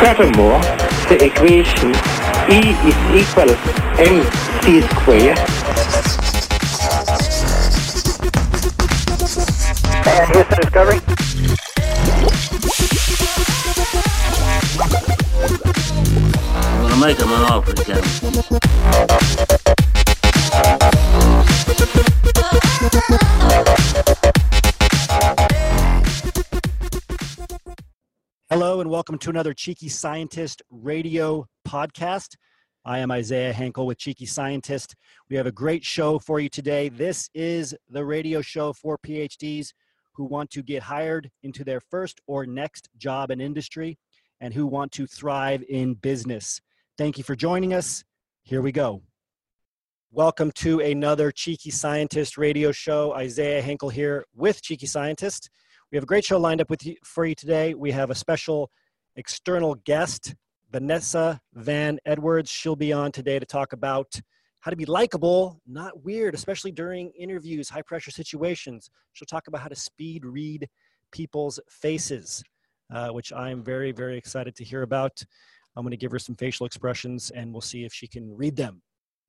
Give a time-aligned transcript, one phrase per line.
[0.00, 0.58] Furthermore,
[1.10, 1.90] the equation
[2.48, 3.50] E is equal
[3.98, 5.38] mc squared.
[10.06, 11.00] And here's the discovery.
[16.56, 19.29] I'm gonna make him an offer again.
[28.90, 32.34] Welcome to another Cheeky Scientist radio podcast.
[32.84, 34.96] I am Isaiah Hankel with Cheeky Scientist.
[35.28, 36.88] We have a great show for you today.
[36.88, 39.68] This is the radio show for PhDs
[40.14, 43.96] who want to get hired into their first or next job in industry
[44.40, 46.60] and who want to thrive in business.
[46.98, 48.02] Thank you for joining us.
[48.42, 49.02] Here we go.
[50.10, 53.12] Welcome to another Cheeky Scientist radio show.
[53.12, 55.48] Isaiah Hankel here with Cheeky Scientist.
[55.92, 57.74] We have a great show lined up with you, for you today.
[57.74, 58.70] We have a special
[59.20, 60.34] external guest,
[60.72, 62.50] Vanessa Van Edwards.
[62.50, 64.18] She'll be on today to talk about
[64.60, 68.90] how to be likable, not weird, especially during interviews, high pressure situations.
[69.12, 70.66] She'll talk about how to speed read
[71.12, 72.42] people's faces,
[72.94, 75.22] uh, which I'm very, very excited to hear about.
[75.76, 78.56] I'm going to give her some facial expressions and we'll see if she can read
[78.56, 78.80] them.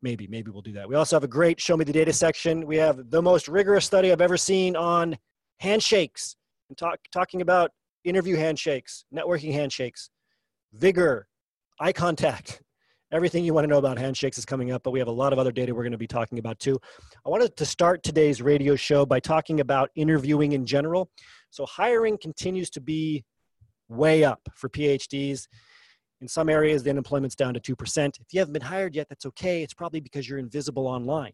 [0.02, 0.88] Maybe, maybe we'll do that.
[0.88, 2.66] We also have a great Show Me the Data section.
[2.66, 5.18] We have the most rigorous study I've ever seen on
[5.60, 6.38] handshakes
[6.70, 7.72] and talk, talking about
[8.04, 10.10] interview handshakes, networking handshakes,
[10.74, 11.28] vigor,
[11.80, 12.62] eye contact.
[13.12, 15.34] Everything you want to know about handshakes is coming up, but we have a lot
[15.34, 16.80] of other data we're going to be talking about too.
[17.26, 21.10] I wanted to start today's radio show by talking about interviewing in general.
[21.50, 23.26] So, hiring continues to be
[23.90, 25.48] way up for PhDs.
[26.22, 28.08] In some areas, the unemployment's down to 2%.
[28.08, 29.62] If you haven't been hired yet, that's okay.
[29.62, 31.34] It's probably because you're invisible online.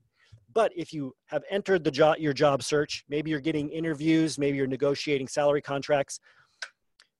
[0.53, 4.57] But if you have entered the job, your job search, maybe you're getting interviews, maybe
[4.57, 6.19] you're negotiating salary contracts,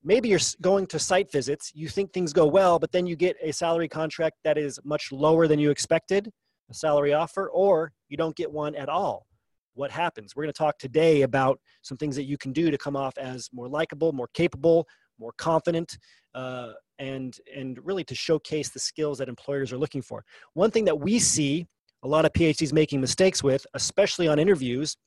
[0.03, 3.35] maybe you're going to site visits, you think things go well, but then you get
[3.41, 6.31] a salary contract that is much lower than you expected,
[6.69, 9.25] a salary offer, or you don't get one at all.
[9.73, 10.35] What happens?
[10.35, 13.17] We're going to talk today about some things that you can do to come off
[13.17, 14.87] as more likable, more capable,
[15.19, 15.97] more confident,
[16.33, 20.23] uh, and and really to showcase the skills that employers are looking for.
[20.53, 21.67] One thing that we see
[22.03, 24.97] a lot of PhDs making mistakes with, especially on interviews,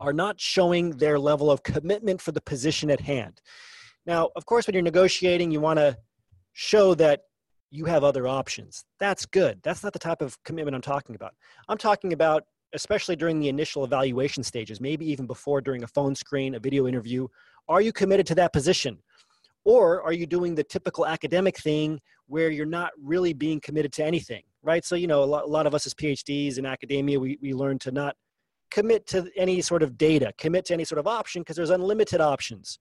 [0.00, 3.40] are not showing their level of commitment for the position at hand.
[4.06, 5.96] Now, of course, when you're negotiating, you want to
[6.52, 7.22] show that
[7.70, 8.84] you have other options.
[8.98, 9.60] That's good.
[9.62, 11.34] That's not the type of commitment I'm talking about.
[11.68, 16.14] I'm talking about, especially during the initial evaluation stages, maybe even before during a phone
[16.14, 17.28] screen, a video interview,
[17.68, 18.98] are you committed to that position?
[19.64, 24.04] Or are you doing the typical academic thing where you're not really being committed to
[24.04, 24.84] anything, right?
[24.84, 27.54] So, you know, a lot, a lot of us as PhDs in academia, we, we
[27.54, 28.16] learn to not
[28.70, 32.20] commit to any sort of data, commit to any sort of option because there's unlimited
[32.20, 32.78] options,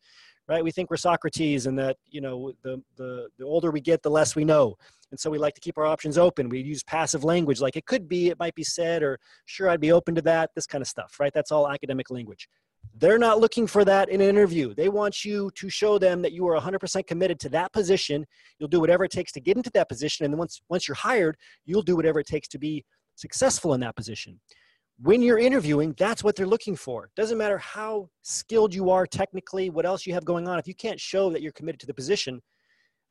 [0.48, 0.64] right?
[0.64, 4.10] We think we're Socrates and that, you know, the, the, the older we get, the
[4.10, 4.76] less we know.
[5.12, 6.50] And so we like to keep our options open.
[6.50, 9.82] We use passive language like it could be, it might be said, or sure, I'd
[9.82, 11.34] be open to that, this kind of stuff, right?
[11.34, 12.48] That's all academic language.
[12.96, 14.74] They're not looking for that in an interview.
[14.74, 18.26] They want you to show them that you are 100% committed to that position.
[18.60, 20.26] You'll do whatever it takes to get into that position.
[20.26, 22.84] And then once, once you're hired, you'll do whatever it takes to be
[23.16, 24.40] successful in that position.
[25.04, 27.10] When you're interviewing, that's what they're looking for.
[27.16, 30.60] Doesn't matter how skilled you are technically, what else you have going on.
[30.60, 32.40] If you can't show that you're committed to the position,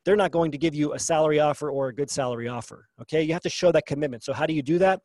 [0.05, 2.87] they're not going to give you a salary offer or a good salary offer.
[3.03, 4.23] Okay, you have to show that commitment.
[4.23, 5.01] So, how do you do that?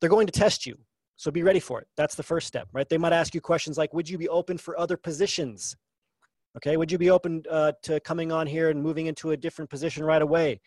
[0.00, 0.76] They're going to test you.
[1.16, 1.86] So be ready for it.
[1.96, 2.88] That's the first step, right?
[2.88, 5.76] They might ask you questions like, would you be open for other positions?
[6.56, 9.70] Okay, would you be open uh, to coming on here and moving into a different
[9.70, 10.60] position right away?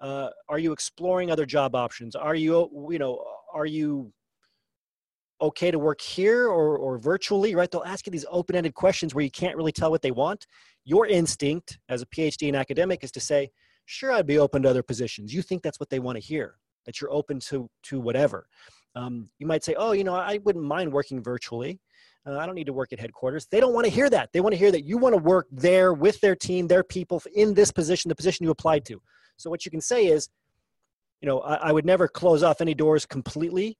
[0.00, 2.14] Uh, are you exploring other job options?
[2.14, 4.12] Are you, you know, are you
[5.42, 7.70] okay to work here or, or virtually, right?
[7.70, 10.46] They'll ask you these open-ended questions where you can't really tell what they want.
[10.84, 13.50] Your instinct as a PhD in academic is to say,
[13.84, 15.34] sure, I'd be open to other positions.
[15.34, 18.46] You think that's what they want to hear, that you're open to, to whatever.
[18.94, 21.80] Um, you might say, oh, you know, I wouldn't mind working virtually.
[22.24, 23.46] Uh, I don't need to work at headquarters.
[23.50, 24.30] They don't want to hear that.
[24.32, 27.20] They want to hear that you want to work there with their team, their people
[27.34, 29.02] in this position, the position you applied to.
[29.38, 30.28] So what you can say is,
[31.20, 33.76] you know, I, I would never close off any doors completely,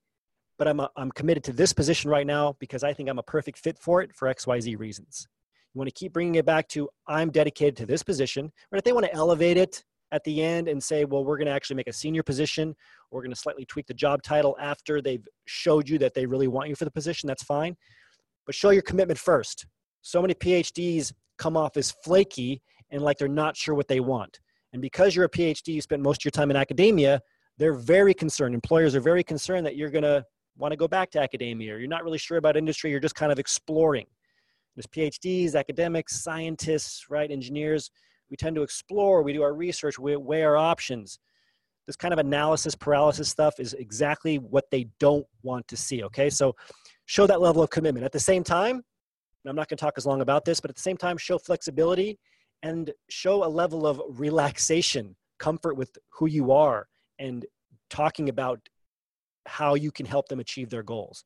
[0.63, 3.23] but I'm, a, I'm committed to this position right now because I think I'm a
[3.25, 5.27] perfect fit for it for XYZ reasons.
[5.75, 8.53] You want to keep bringing it back to I'm dedicated to this position.
[8.71, 9.83] Or if they want to elevate it
[10.13, 12.77] at the end and say, well, we're going to actually make a senior position,
[13.11, 16.47] we're going to slightly tweak the job title after they've showed you that they really
[16.47, 17.77] want you for the position, that's fine.
[18.47, 19.67] But show your commitment first.
[20.03, 22.63] So many PhDs come off as flaky
[22.93, 24.39] and like they're not sure what they want.
[24.73, 27.21] And because you're a PhD, you spent most of your time in academia,
[27.59, 28.55] they're very concerned.
[28.55, 30.25] Employers are very concerned that you're going to
[30.57, 33.15] want to go back to academia or you're not really sure about industry, you're just
[33.15, 34.07] kind of exploring.
[34.77, 37.91] There's PhDs, academics, scientists, right, engineers
[38.33, 41.19] We tend to explore, we do our research, we weigh our options.
[41.87, 46.31] This kind of analysis paralysis stuff is exactly what they don't want to see, okay?
[46.31, 46.57] So
[47.05, 48.07] show that level of commitment.
[48.07, 48.83] At the same time,
[49.47, 51.37] I'm not going to talk as long about this, but at the same time, show
[51.37, 52.19] flexibility
[52.63, 56.87] and show a level of relaxation, comfort with who you are,
[57.19, 57.45] and
[57.91, 58.61] talking about
[59.47, 61.25] how you can help them achieve their goals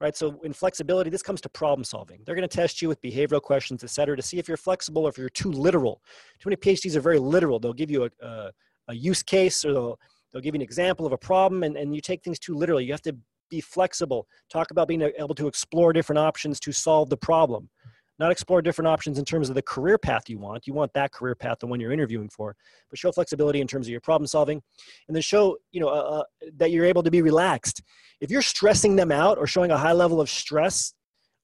[0.00, 0.16] right?
[0.16, 2.20] So in flexibility this comes to problem solving.
[2.24, 5.06] They're going to test you with behavioral questions et cetera to see if you're flexible
[5.06, 6.02] or if you're too literal.
[6.38, 7.58] Too many phds are very literal.
[7.58, 8.50] They'll give you a, a,
[8.88, 10.00] a use case or they'll,
[10.32, 12.84] they'll give you an example of a problem and, and you take things too literally.
[12.84, 13.16] You have to
[13.48, 14.26] be flexible.
[14.50, 17.70] Talk about being able to explore different options to solve the problem
[18.18, 20.66] not explore different options in terms of the career path you want.
[20.66, 22.56] You want that career path, the one you're interviewing for,
[22.88, 24.62] but show flexibility in terms of your problem solving,
[25.08, 26.24] and then show you know uh, uh,
[26.56, 27.82] that you're able to be relaxed.
[28.20, 30.94] If you're stressing them out or showing a high level of stress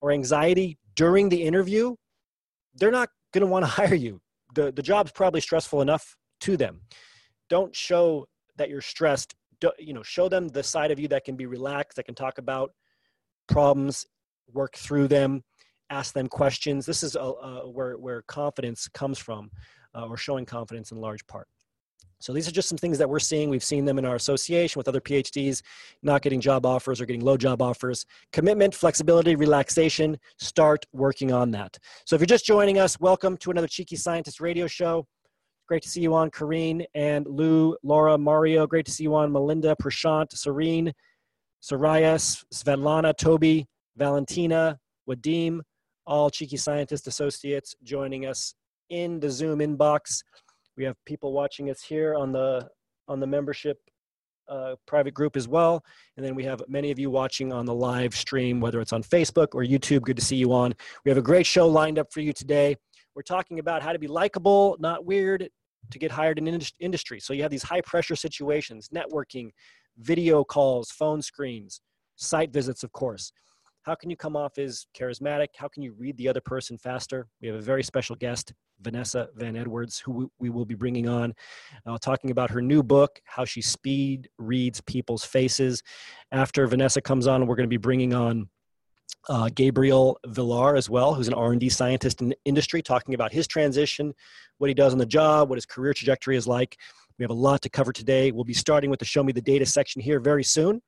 [0.00, 1.94] or anxiety during the interview,
[2.74, 4.20] they're not going to want to hire you.
[4.54, 6.80] the The job's probably stressful enough to them.
[7.50, 8.26] Don't show
[8.56, 9.34] that you're stressed.
[9.60, 12.14] Do, you know, show them the side of you that can be relaxed, that can
[12.14, 12.72] talk about
[13.48, 14.06] problems,
[14.52, 15.44] work through them
[15.92, 16.86] ask them questions.
[16.86, 19.50] This is a, a, where, where confidence comes from,
[19.94, 21.46] uh, or showing confidence in large part.
[22.18, 23.50] So these are just some things that we're seeing.
[23.50, 25.60] We've seen them in our association with other PhDs,
[26.04, 28.06] not getting job offers or getting low job offers.
[28.32, 31.76] Commitment, flexibility, relaxation, start working on that.
[32.06, 35.04] So if you're just joining us, welcome to another Cheeky Scientist radio show.
[35.66, 38.68] Great to see you on, Kareen and Lou, Laura, Mario.
[38.68, 40.92] Great to see you on, Melinda, Prashant, Serene,
[41.60, 42.16] Soraya,
[42.54, 43.66] Svetlana, Toby,
[43.96, 44.78] Valentina,
[45.08, 45.60] Wadim,
[46.06, 48.54] all Cheeky Scientist Associates joining us
[48.90, 50.22] in the Zoom inbox.
[50.76, 52.68] We have people watching us here on the
[53.08, 53.78] on the membership
[54.48, 55.84] uh, private group as well.
[56.16, 59.02] And then we have many of you watching on the live stream, whether it's on
[59.02, 60.02] Facebook or YouTube.
[60.02, 60.74] Good to see you on.
[61.04, 62.76] We have a great show lined up for you today.
[63.14, 65.48] We're talking about how to be likable, not weird,
[65.90, 67.20] to get hired in industry.
[67.20, 69.50] So you have these high pressure situations, networking,
[69.98, 71.80] video calls, phone screens,
[72.16, 73.32] site visits, of course.
[73.82, 75.48] How can you come off as charismatic?
[75.56, 77.26] How can you read the other person faster?
[77.40, 81.34] We have a very special guest, Vanessa Van Edwards, who we will be bringing on,
[81.84, 85.82] uh, talking about her new book, How She Speed Reads People's Faces.
[86.30, 88.48] After Vanessa comes on, we're going to be bringing on
[89.28, 94.14] uh, Gabriel Villar as well, who's an R&D scientist in industry, talking about his transition,
[94.58, 96.76] what he does on the job, what his career trajectory is like.
[97.18, 98.30] We have a lot to cover today.
[98.30, 100.80] We'll be starting with the Show Me the Data section here very soon.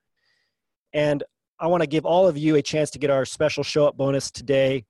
[0.92, 1.24] And
[1.60, 3.96] I want to give all of you a chance to get our special show up
[3.96, 4.84] bonus today.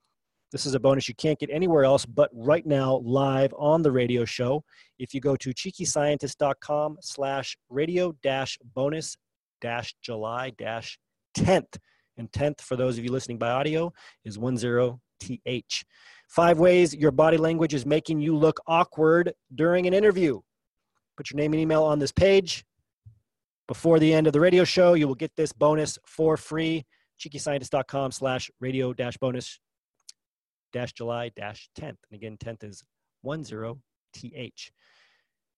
[0.51, 3.93] This is a bonus you can't get anywhere else but right now live on the
[3.93, 4.65] radio show.
[4.99, 9.17] If you go to cheekyscientist.com slash radio dash bonus
[9.61, 10.99] dash July dash
[11.37, 11.77] 10th.
[12.17, 13.93] And 10th, for those of you listening by audio,
[14.25, 15.85] is 10th.
[16.29, 20.41] Five ways your body language is making you look awkward during an interview.
[21.17, 22.65] Put your name and email on this page
[23.67, 24.95] before the end of the radio show.
[24.95, 26.85] You will get this bonus for free.
[27.21, 29.59] CheekyScientist.com slash radio dash bonus
[30.73, 31.97] dash July dash 10th.
[32.11, 32.83] And again, 10th is
[33.25, 34.71] 10th.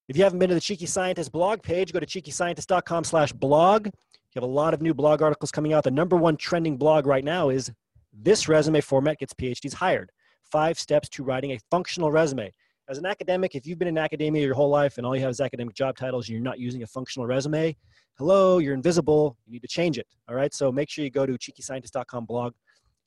[0.08, 3.86] If you haven't been to the Cheeky Scientist blog page, go to cheekyscientist.com slash blog.
[3.86, 5.84] You have a lot of new blog articles coming out.
[5.84, 7.72] The number one trending blog right now is
[8.12, 10.12] this resume format gets PhDs hired.
[10.44, 12.52] Five steps to writing a functional resume.
[12.88, 15.30] As an academic, if you've been in academia your whole life and all you have
[15.30, 17.76] is academic job titles and you're not using a functional resume,
[18.16, 19.36] hello, you're invisible.
[19.44, 20.06] You need to change it.
[20.28, 20.54] All right.
[20.54, 22.54] So make sure you go to cheekyscientist.com blog,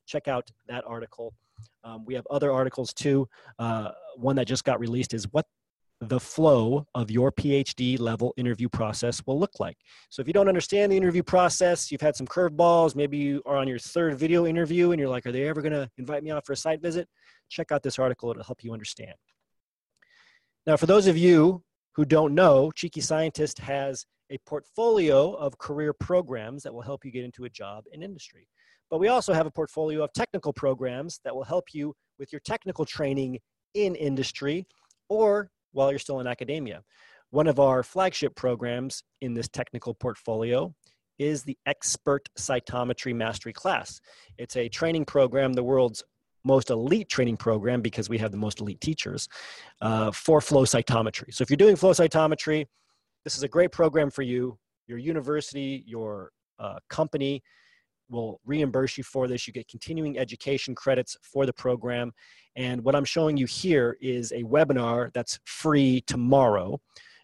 [0.06, 1.32] check out that article.
[1.82, 3.26] Um, we have other articles too.
[3.58, 5.46] Uh, one that just got released is what
[6.02, 9.78] the flow of your PhD level interview process will look like.
[10.10, 13.56] So if you don't understand the interview process, you've had some curveballs, maybe you are
[13.56, 16.30] on your third video interview and you're like, are they ever going to invite me
[16.30, 17.08] out for a site visit?
[17.48, 18.30] Check out this article.
[18.30, 19.14] It'll help you understand.
[20.70, 21.64] Now, for those of you
[21.96, 27.10] who don't know, Cheeky Scientist has a portfolio of career programs that will help you
[27.10, 28.46] get into a job in industry.
[28.88, 32.38] But we also have a portfolio of technical programs that will help you with your
[32.42, 33.40] technical training
[33.74, 34.64] in industry
[35.08, 36.84] or while you're still in academia.
[37.30, 40.72] One of our flagship programs in this technical portfolio
[41.18, 44.00] is the Expert Cytometry Mastery Class.
[44.38, 46.04] It's a training program, the world's
[46.44, 49.28] most elite training program because we have the most elite teachers
[49.80, 51.32] uh, for flow cytometry.
[51.34, 52.66] So if you're doing flow cytometry,
[53.24, 54.58] this is a great program for you.
[54.86, 57.42] Your university, your uh, company
[58.08, 59.46] will reimburse you for this.
[59.46, 62.12] You get continuing education credits for the program.
[62.56, 66.80] And what I'm showing you here is a webinar that's free tomorrow,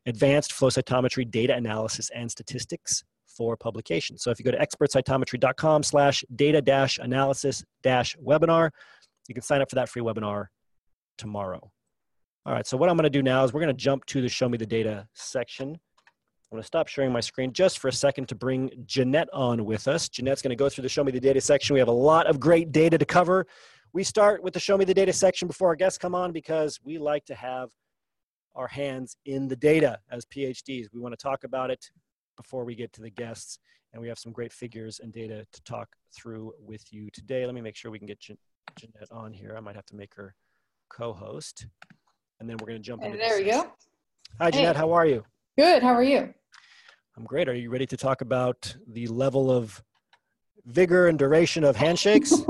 [0.07, 4.17] Advanced Flow Cytometry Data Analysis and Statistics for publication.
[4.17, 8.71] So if you go to expertcytometry.com slash data dash analysis dash webinar,
[9.29, 10.47] you can sign up for that free webinar
[11.19, 11.71] tomorrow.
[12.45, 14.23] All right, so what I'm going to do now is we're going to jump to
[14.23, 15.71] the show me the data section.
[15.71, 19.65] I'm going to stop sharing my screen just for a second to bring Jeanette on
[19.65, 20.09] with us.
[20.09, 21.75] Jeanette's going to go through the show me the data section.
[21.75, 23.49] We have a lot of great data to cover.
[23.93, 26.79] We start with the show me the data section before our guests come on because
[26.85, 27.71] we like to have
[28.55, 30.87] our hands in the data as PhDs.
[30.93, 31.91] We want to talk about it
[32.37, 33.59] before we get to the guests,
[33.93, 37.45] and we have some great figures and data to talk through with you today.
[37.45, 38.21] Let me make sure we can get
[38.79, 39.55] Jeanette on here.
[39.57, 40.35] I might have to make her
[40.91, 41.67] co-host.
[42.41, 43.71] And then we're going to jump into there we go.
[44.41, 44.77] Hi jeanette.
[44.77, 44.81] Hey.
[44.81, 45.25] how are you?
[45.57, 45.83] Good.
[45.83, 46.35] How are you?
[47.17, 47.49] I'm great.
[47.49, 49.83] Are you ready to talk about the level of
[50.67, 52.35] vigor and duration of handshakes?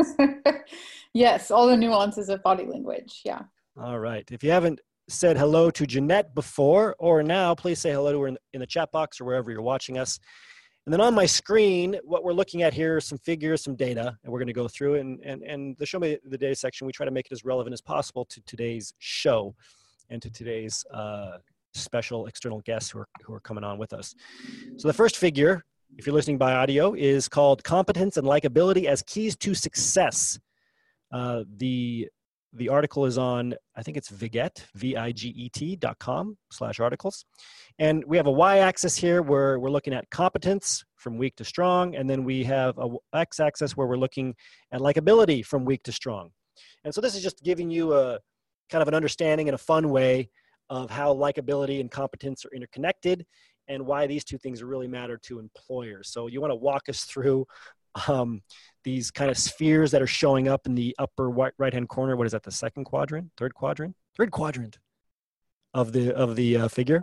[1.17, 3.23] Yes all the nuances of body language.
[3.25, 3.41] Yeah.
[3.81, 4.29] All right.
[4.31, 8.29] If you haven't said hello to jeanette before or now please say hello to her
[8.29, 10.21] in, in the chat box or wherever you're watching us
[10.87, 14.17] and then on my screen, what we're looking at here are some figures, some data,
[14.23, 16.87] and we're going to go through and, and, and the show me the data section,
[16.87, 19.53] we try to make it as relevant as possible to today's show
[20.11, 21.39] and to today's uh,
[21.75, 24.15] special external guests who are, who are coming on with us.
[24.77, 25.65] So the first figure,
[25.97, 30.39] if you're listening by audio, is called Competence and Likability as Keys to Success.
[31.13, 32.09] Uh, the
[32.57, 37.25] the article is on, I think it's Viget, V-I-G-E-T dot com slash articles.
[37.79, 41.97] And we have a y-axis here where we're looking at competence from weak to strong.
[41.97, 44.35] And then we have a x-axis where we're looking
[44.73, 46.31] at likability from weak to strong.
[46.85, 48.19] And so this is just giving you a
[48.71, 50.31] kind of an understanding in a fun way
[50.71, 53.25] of how likability and competence are interconnected
[53.69, 56.09] and why these two things really matter to employers.
[56.11, 57.47] So you want to walk us through
[58.09, 58.43] um,
[58.85, 62.17] these kind of spheres that are showing up in the upper right hand corner.
[62.17, 62.45] What is that?
[62.45, 64.79] The second quadrant, third quadrant, third quadrant
[65.75, 67.03] of the of the uh, figure.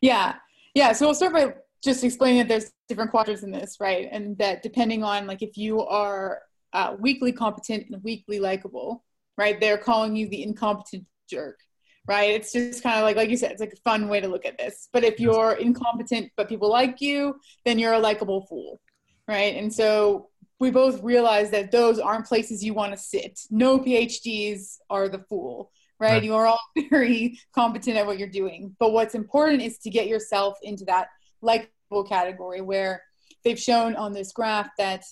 [0.00, 0.36] Yeah,
[0.74, 0.92] yeah.
[0.92, 4.08] So we'll start by just explaining that there's different quadrants in this, right?
[4.10, 9.04] And that depending on like if you are uh, weakly competent and weakly likable,
[9.36, 9.58] right?
[9.60, 11.58] They're calling you the incompetent jerk,
[12.06, 12.30] right?
[12.30, 14.44] It's just kind of like like you said, it's like a fun way to look
[14.46, 14.88] at this.
[14.92, 18.80] But if you're incompetent but people like you, then you're a likable fool,
[19.30, 19.54] right?
[19.54, 23.38] And so we both realize that those aren't places you want to sit.
[23.48, 25.70] No PhDs are the fool,
[26.00, 26.14] right?
[26.14, 26.24] right?
[26.24, 26.60] You are all
[26.90, 28.74] very competent at what you're doing.
[28.80, 31.06] But what's important is to get yourself into that
[31.42, 33.04] likable category where
[33.44, 35.04] they've shown on this graph that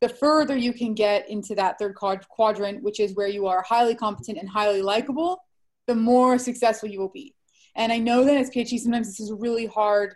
[0.00, 3.94] the further you can get into that third quadrant, which is where you are highly
[3.94, 5.42] competent and highly likable,
[5.86, 7.34] the more successful you will be.
[7.76, 10.14] And I know that as PhD, sometimes this is really hard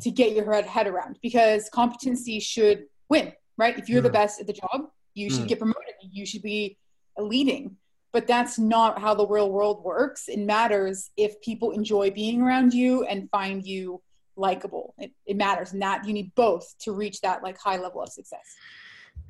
[0.00, 3.78] to get your head around because competency should win right?
[3.78, 4.04] If you're mm.
[4.04, 5.48] the best at the job, you should mm.
[5.48, 5.94] get promoted.
[6.00, 6.78] You should be
[7.18, 7.76] leading.
[8.12, 10.28] But that's not how the real world works.
[10.28, 14.02] It matters if people enjoy being around you and find you
[14.34, 14.94] likable.
[14.98, 15.72] It, it matters.
[15.72, 18.56] And that you need both to reach that like high level of success.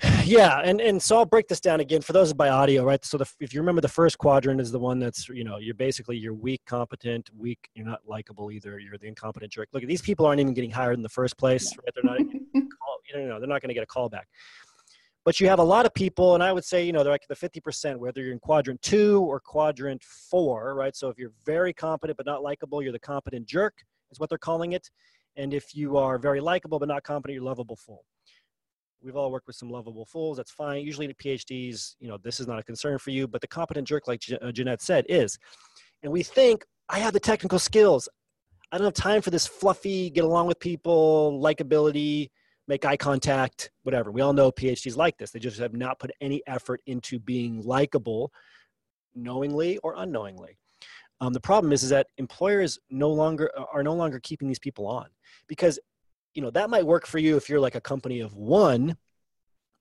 [0.25, 3.05] Yeah, and and so I'll break this down again for those by audio, right?
[3.05, 5.75] So the, if you remember, the first quadrant is the one that's you know you're
[5.75, 7.69] basically you're weak, competent, weak.
[7.75, 8.79] You're not likable either.
[8.79, 9.69] You're the incompetent jerk.
[9.73, 11.93] Look, these people aren't even getting hired in the first place, right?
[11.95, 12.21] They're not.
[13.15, 14.29] you know, they're not going to get a call back.
[15.25, 17.27] But you have a lot of people, and I would say, you know, they're like
[17.29, 20.97] the 50%, whether you're in quadrant two or quadrant four, right?
[20.97, 23.75] So if you're very competent but not likable, you're the competent jerk,
[24.11, 24.91] is what they're calling it.
[25.37, 28.05] And if you are very likable but not competent, you're lovable fool.
[29.03, 30.37] We've all worked with some lovable fools.
[30.37, 30.85] That's fine.
[30.85, 33.89] Usually, the PhDs, you know, this is not a concern for you, but the competent
[33.89, 35.39] jerk, like uh, Jeanette said, is.
[36.03, 38.09] And we think, I have the technical skills.
[38.73, 42.31] I don't have time for this fluffy, get along with people, likability,
[42.69, 44.11] make eye contact, whatever.
[44.11, 45.31] We all know PhDs like this.
[45.31, 48.33] They just have not put any effort into being likable,
[49.15, 50.57] knowingly or unknowingly.
[51.21, 54.87] Um, the problem is, is that employers no longer are no longer keeping these people
[54.87, 55.07] on
[55.49, 55.79] because
[56.35, 58.97] you know that might work for you if you're like a company of one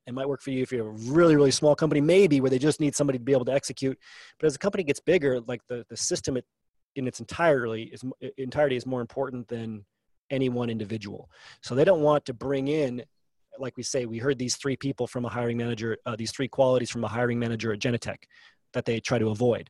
[0.08, 2.60] it might work for you if you're a really really small company maybe where they
[2.60, 3.98] just need somebody to be able to execute
[4.40, 6.46] but as the company gets bigger like the, the system it,
[6.96, 8.04] in its entirely is
[8.38, 9.86] entirety is more important than
[10.30, 11.30] any one individual.
[11.62, 13.04] So they don't want to bring in,
[13.58, 16.48] like we say, we heard these three people from a hiring manager, uh, these three
[16.48, 18.24] qualities from a hiring manager at Genentech
[18.74, 19.70] that they try to avoid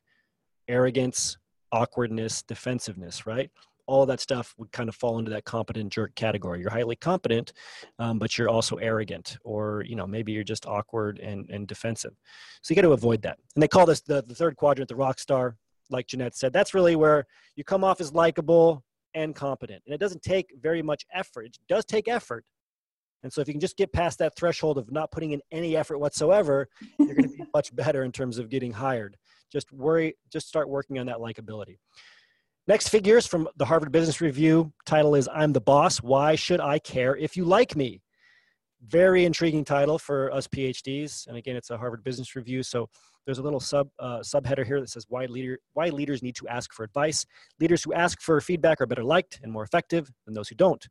[0.68, 1.36] arrogance,
[1.72, 3.50] awkwardness, defensiveness, right?
[3.90, 6.60] All that stuff would kind of fall into that competent jerk category.
[6.60, 7.52] You're highly competent,
[7.98, 12.14] um, but you're also arrogant, or you know maybe you're just awkward and, and defensive.
[12.62, 13.38] So you got to avoid that.
[13.54, 15.56] And they call this the, the third quadrant, the rock star.
[15.92, 19.82] Like Jeanette said, that's really where you come off as likable, and competent.
[19.86, 21.46] And it doesn't take very much effort.
[21.46, 22.44] It does take effort.
[23.22, 25.76] And so if you can just get past that threshold of not putting in any
[25.76, 26.68] effort whatsoever,
[26.98, 29.16] you're going to be much better in terms of getting hired.
[29.52, 31.78] Just worry, just start working on that likability.
[32.70, 34.72] Next figures from the Harvard Business Review.
[34.86, 35.96] Title is I'm the Boss.
[35.98, 38.00] Why should I care if you like me?
[38.86, 41.26] Very intriguing title for us PhDs.
[41.26, 42.62] And again, it's a Harvard Business Review.
[42.62, 42.88] So
[43.26, 46.46] there's a little sub uh, subheader here that says why leader why leaders need to
[46.46, 47.26] ask for advice.
[47.58, 50.86] Leaders who ask for feedback are better liked and more effective than those who don't.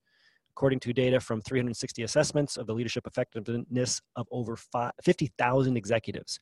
[0.52, 4.58] According to data from 360 assessments of the leadership effectiveness of over
[5.02, 6.42] 50,000 executives.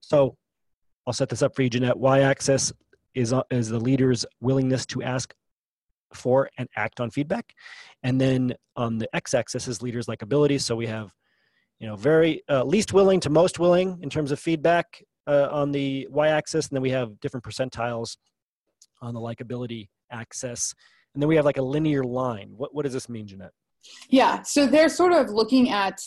[0.00, 0.38] So
[1.06, 1.98] I'll set this up for you, Jeanette.
[1.98, 2.72] Y axis
[3.16, 5.34] is, uh, is the leader's willingness to ask
[6.14, 7.52] for and act on feedback.
[8.04, 10.60] And then on the x axis is leaders' likability.
[10.60, 11.12] So we have
[11.78, 15.72] you know, very uh, least willing to most willing in terms of feedback uh, on
[15.72, 18.16] the y-axis, and then we have different percentiles
[19.02, 20.74] on the likability axis,
[21.14, 22.52] and then we have like a linear line.
[22.56, 23.52] What what does this mean, Jeanette?
[24.08, 26.00] Yeah, so they're sort of looking at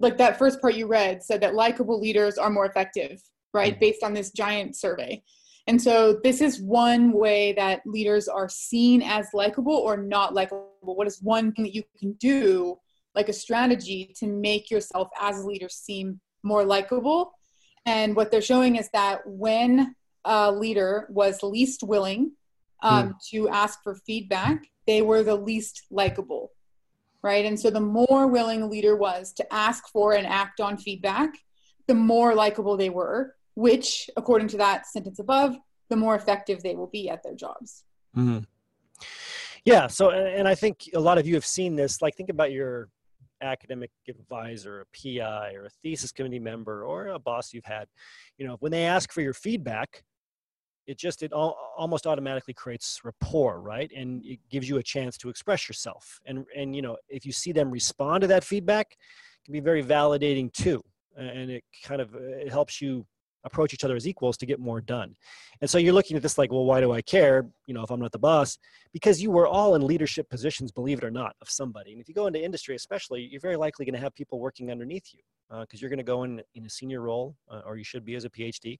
[0.00, 3.80] like that first part you read said that likable leaders are more effective, right, mm-hmm.
[3.80, 5.22] based on this giant survey.
[5.66, 10.74] And so this is one way that leaders are seen as likable or not likable.
[10.80, 12.78] What is one thing that you can do
[13.14, 17.32] like a strategy to make yourself as a leader seem more likable.
[17.86, 19.94] And what they're showing is that when
[20.24, 22.32] a leader was least willing
[22.82, 23.14] um, mm.
[23.30, 26.50] to ask for feedback, they were the least likable,
[27.22, 27.44] right?
[27.44, 31.30] And so the more willing a leader was to ask for and act on feedback,
[31.86, 35.56] the more likable they were, which, according to that sentence above,
[35.90, 37.84] the more effective they will be at their jobs.
[38.16, 38.40] Mm-hmm.
[39.64, 39.86] Yeah.
[39.86, 42.02] So, and I think a lot of you have seen this.
[42.02, 42.88] Like, think about your
[43.40, 47.86] academic advisor, a PI, or a thesis committee member, or a boss you've had,
[48.38, 50.04] you know, when they ask for your feedback,
[50.86, 53.90] it just it all, almost automatically creates rapport, right?
[53.96, 56.20] And it gives you a chance to express yourself.
[56.26, 59.60] And and you know, if you see them respond to that feedback, it can be
[59.60, 60.82] very validating too,
[61.16, 63.06] and it kind of it helps you
[63.44, 65.14] approach each other as equals to get more done.
[65.60, 67.46] And so you're looking at this like, well, why do I care?
[67.66, 68.58] You know, if I'm not the boss,
[68.92, 71.92] because you were all in leadership positions, believe it or not, of somebody.
[71.92, 74.70] And if you go into industry, especially, you're very likely going to have people working
[74.70, 75.20] underneath you
[75.60, 78.04] because uh, you're going to go in in a senior role, uh, or you should
[78.04, 78.78] be as a PhD.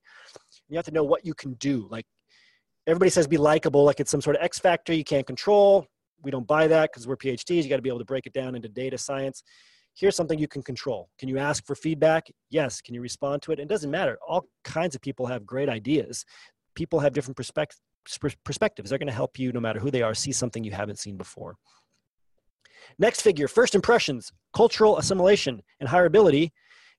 [0.67, 1.87] You have to know what you can do.
[1.89, 2.05] Like
[2.87, 5.85] everybody says, be likable, like it's some sort of X factor you can't control.
[6.23, 7.63] We don't buy that because we're PhDs.
[7.63, 9.43] You got to be able to break it down into data science
[9.95, 11.09] here's something you can control.
[11.17, 12.27] Can you ask for feedback?
[12.49, 12.81] Yes.
[12.81, 13.59] Can you respond to it?
[13.59, 14.17] It doesn't matter.
[14.27, 16.25] All kinds of people have great ideas.
[16.75, 17.81] People have different perspectives.
[18.43, 18.89] Perspectives.
[18.89, 21.17] They're going to help you, no matter who they are, see something you haven't seen
[21.17, 21.55] before.
[22.99, 26.51] Next figure first impressions, cultural assimilation, and hireability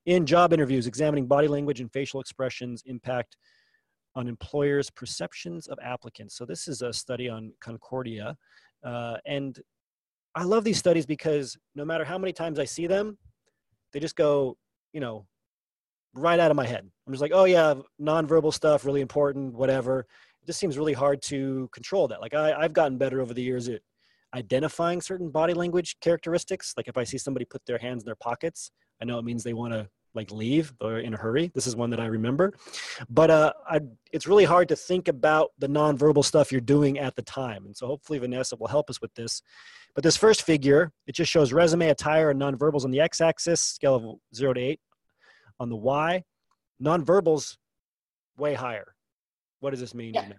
[0.06, 3.36] in job interviews, examining body language and facial expressions impact
[4.16, 6.36] on employers' perceptions of applicants.
[6.36, 8.36] So, this is a study on Concordia.
[8.84, 9.60] Uh, and
[10.36, 13.16] I love these studies because no matter how many times I see them,
[13.92, 14.58] they just go,
[14.92, 15.26] you know,
[16.14, 16.86] right out of my head.
[17.06, 20.00] I'm just like, oh yeah, nonverbal stuff, really important, whatever.
[20.42, 22.20] It just seems really hard to control that.
[22.20, 23.80] Like I, I've gotten better over the years at
[24.34, 26.74] identifying certain body language characteristics.
[26.76, 28.70] Like if I see somebody put their hands in their pockets,
[29.00, 31.50] I know it means they want to like leave or in a hurry.
[31.54, 32.54] This is one that I remember.
[33.08, 33.80] But uh, I,
[34.12, 37.66] it's really hard to think about the nonverbal stuff you're doing at the time.
[37.66, 39.42] And so hopefully Vanessa will help us with this.
[39.96, 43.94] But this first figure, it just shows resume, attire, and nonverbals on the x-axis, scale
[43.94, 44.04] of
[44.34, 44.78] zero to eight.
[45.58, 46.22] On the y,
[46.80, 47.56] nonverbals
[48.36, 48.94] way higher.
[49.60, 50.12] What does this mean?
[50.12, 50.32] Yeah.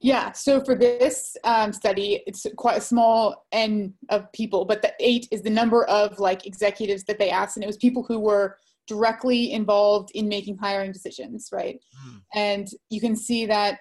[0.00, 4.92] Yeah, so for this um, study, it's quite a small n of people, but the
[5.00, 8.18] eight is the number of like executives that they asked, and it was people who
[8.18, 8.56] were
[8.86, 11.80] directly involved in making hiring decisions, right?
[12.06, 12.20] Mm.
[12.34, 13.78] And you can see that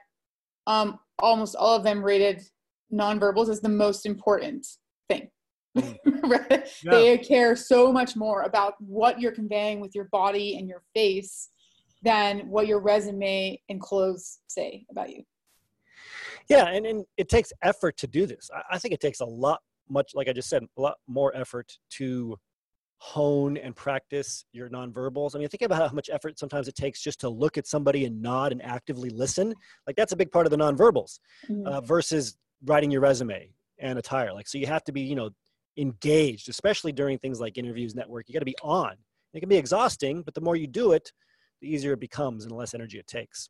[0.68, 2.42] um, almost all of them rated
[2.92, 4.66] nonverbals as the most important.
[6.24, 6.68] right?
[6.84, 6.92] yeah.
[6.92, 11.50] They care so much more about what you're conveying with your body and your face
[12.02, 15.24] than what your resume and clothes say about you.
[16.48, 18.50] Yeah, and, and it takes effort to do this.
[18.54, 19.60] I, I think it takes a lot,
[19.90, 22.38] much like I just said, a lot more effort to
[23.00, 25.36] hone and practice your nonverbals.
[25.36, 28.06] I mean, think about how much effort sometimes it takes just to look at somebody
[28.06, 29.54] and nod and actively listen.
[29.86, 31.68] Like that's a big part of the nonverbals mm-hmm.
[31.68, 34.34] uh, versus writing your resume and attire.
[34.34, 35.30] Like, so you have to be, you know,
[35.78, 38.28] engaged, especially during things like interviews, network.
[38.28, 38.96] You got to be on.
[39.34, 41.12] It can be exhausting, but the more you do it,
[41.62, 43.50] the easier it becomes and the less energy it takes.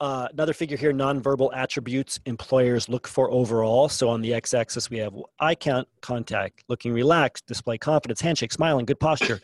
[0.00, 3.88] Uh, another figure here, nonverbal attributes employers look for overall.
[3.88, 5.54] So on the x-axis, we have eye
[6.00, 9.40] contact, looking relaxed, display confidence, handshake, smiling, good posture,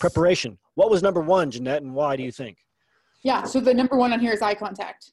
[0.00, 0.58] preparation.
[0.74, 2.58] What was number one, Jeanette, and why do you think?
[3.22, 5.12] Yeah, so the number one on here is eye contact,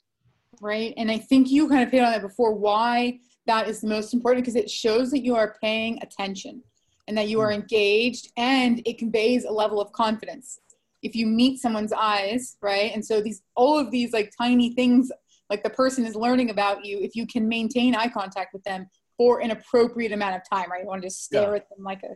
[0.62, 0.96] right?
[0.98, 4.14] And I think you kind of hit on that before, why that is the most
[4.14, 6.62] important, because it shows that you are paying attention
[7.08, 7.62] and that you are hmm.
[7.62, 10.60] engaged and it conveys a level of confidence
[11.04, 12.92] if you meet someone's eyes, right?
[12.94, 15.12] And so these all of these like tiny things
[15.50, 18.90] like the person is learning about you, if you can maintain eye contact with them
[19.16, 20.82] for an appropriate amount of time, right?
[20.82, 21.62] You want to just stare yeah.
[21.62, 22.16] at them like a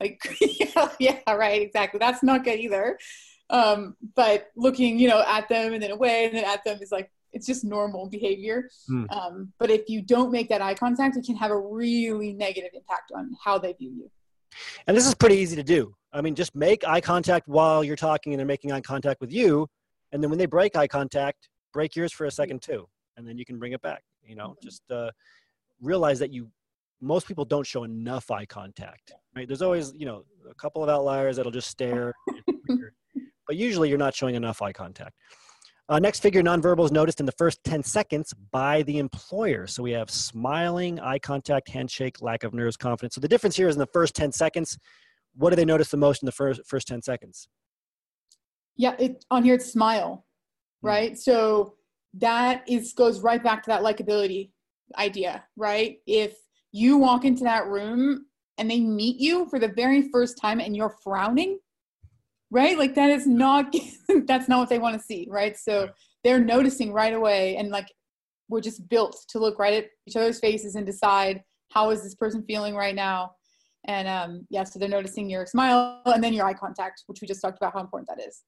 [0.00, 1.98] like yeah, yeah, right, exactly.
[1.98, 2.98] That's not good either.
[3.50, 6.92] Um, but looking, you know, at them and then away and then at them is
[6.92, 8.68] like it's just normal behavior.
[8.90, 9.10] Mm.
[9.12, 12.70] Um, but if you don't make that eye contact, it can have a really negative
[12.74, 14.10] impact on how they view you.
[14.86, 15.94] And this is pretty easy to do.
[16.12, 19.32] I mean, just make eye contact while you're talking and they're making eye contact with
[19.32, 19.66] you.
[20.12, 22.88] And then when they break eye contact, break yours for a second too.
[23.16, 24.02] And then you can bring it back.
[24.24, 24.62] You know, Mhm.
[24.62, 25.10] just uh,
[25.80, 26.50] realize that you,
[27.00, 29.46] most people don't show enough eye contact, right?
[29.46, 32.14] There's always, you know, a couple of outliers that'll just stare.
[33.46, 35.14] but usually you're not showing enough eye contact.
[35.88, 39.66] Uh, next figure, nonverbal is noticed in the first 10 seconds by the employer.
[39.66, 43.14] So we have smiling, eye contact, handshake, lack of nerves, confidence.
[43.14, 44.78] So the difference here is in the first 10 seconds.
[45.34, 47.48] What do they notice the most in the first, first 10 seconds?
[48.76, 50.26] Yeah, it on here it's smile,
[50.82, 50.86] Hmm.
[50.86, 51.18] right?
[51.18, 51.76] So
[52.14, 54.50] that is goes right back to that likability
[54.96, 55.98] idea, right?
[56.06, 56.36] If
[56.70, 58.26] you walk into that room
[58.58, 61.58] and they meet you for the very first time and you're frowning,
[62.50, 62.78] right?
[62.78, 63.74] Like that is not
[64.26, 65.56] that's not what they want to see, right?
[65.56, 65.90] So
[66.24, 67.88] they're noticing right away and like
[68.48, 72.14] we're just built to look right at each other's faces and decide how is this
[72.14, 73.32] person feeling right now
[73.86, 77.28] and um yeah so they're noticing your smile and then your eye contact which we
[77.28, 78.42] just talked about how important that is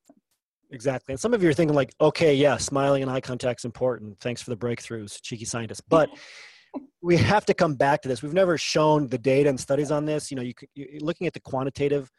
[0.73, 1.13] Exactly.
[1.13, 4.19] And some of you are thinking like, okay, yeah, smiling and eye contact's important.
[4.21, 5.81] Thanks for the breakthroughs, cheeky scientists.
[5.81, 6.11] But
[7.03, 8.23] we have to come back to this.
[8.23, 10.31] We've never shown the data and studies on this.
[10.31, 12.11] You know, you, you're looking at the quantitative,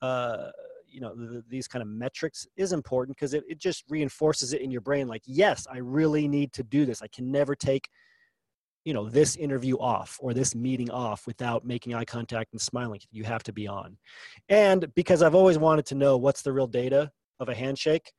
[0.00, 0.48] uh,
[0.88, 4.60] you know, the, these kind of metrics is important because it, it just reinforces it
[4.60, 5.08] in your brain.
[5.08, 7.02] Like, yes, I really need to do this.
[7.02, 7.88] I can never take,
[8.84, 13.00] you know, this interview off or this meeting off without making eye contact and smiling.
[13.10, 13.96] You have to be on.
[14.48, 18.12] And because I've always wanted to know what's the real data of a handshake.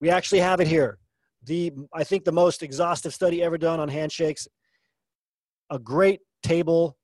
[0.00, 0.98] We actually have it here.
[1.44, 4.46] The I think the most exhaustive study ever done on handshakes.
[5.70, 6.97] A great table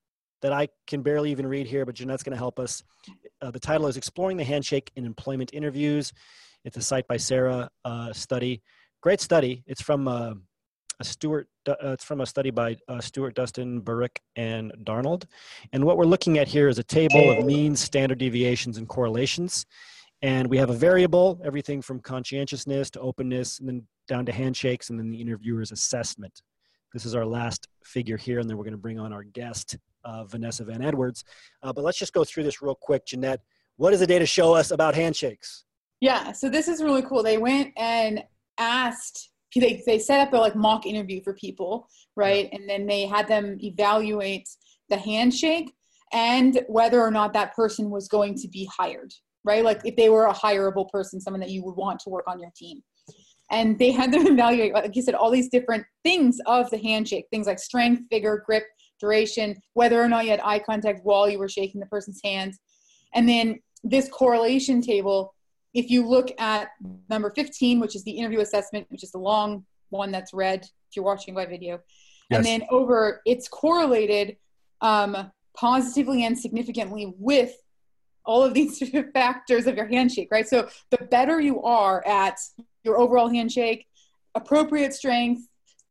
[0.45, 2.83] that I can barely even read here, but Jeanette's going to help us.
[3.41, 6.13] Uh, the title is "Exploring the Handshake in Employment Interviews."
[6.67, 8.63] It's a Cite by Sarah uh, study.
[9.01, 9.65] Great study.
[9.67, 10.35] It's from uh,
[11.01, 11.49] a Stewart.
[11.67, 15.25] Uh, it's from a study by uh, Stewart, Dustin, Barrick, and Darnold.
[15.73, 19.65] And what we're looking at here is a table of means, standard deviations, and correlations.
[20.21, 24.91] And we have a variable, everything from conscientiousness to openness, and then down to handshakes,
[24.91, 26.43] and then the interviewer's assessment.
[26.93, 29.79] This is our last figure here, and then we're going to bring on our guest,
[30.05, 31.25] uh, Vanessa Van Edwards.
[31.63, 33.41] Uh, but let's just go through this real quick, Jeanette.
[33.77, 35.65] What does the data show us about handshakes?
[36.01, 37.23] Yeah, so this is really cool.
[37.23, 38.23] They went and
[38.59, 42.49] asked, they, they set up a like mock interview for people, right?
[42.53, 44.49] And then they had them evaluate
[44.89, 45.73] the handshake
[46.13, 49.13] and whether or not that person was going to be hired,
[49.45, 49.65] right?
[49.65, 52.39] Like if they were a hireable person, someone that you would want to work on
[52.39, 52.83] your team.
[53.51, 57.27] And they had them evaluate, like you said, all these different things of the handshake,
[57.31, 58.65] things like strength, vigor, grip,
[59.05, 62.59] duration, whether or not you had eye contact while you were shaking the person's hands.
[63.15, 65.35] And then this correlation table
[65.75, 66.69] if you look at
[67.11, 70.97] number 15, which is the interview assessment, which is the long one that's red if
[70.97, 71.81] you're watching by video,
[72.31, 74.37] and then over it's correlated
[74.81, 77.55] um, positively and significantly with
[78.25, 78.83] all of these
[79.15, 80.49] factors of your handshake, right?
[80.49, 82.39] So the better you are at
[82.85, 83.87] your overall handshake,
[84.35, 85.43] appropriate strength,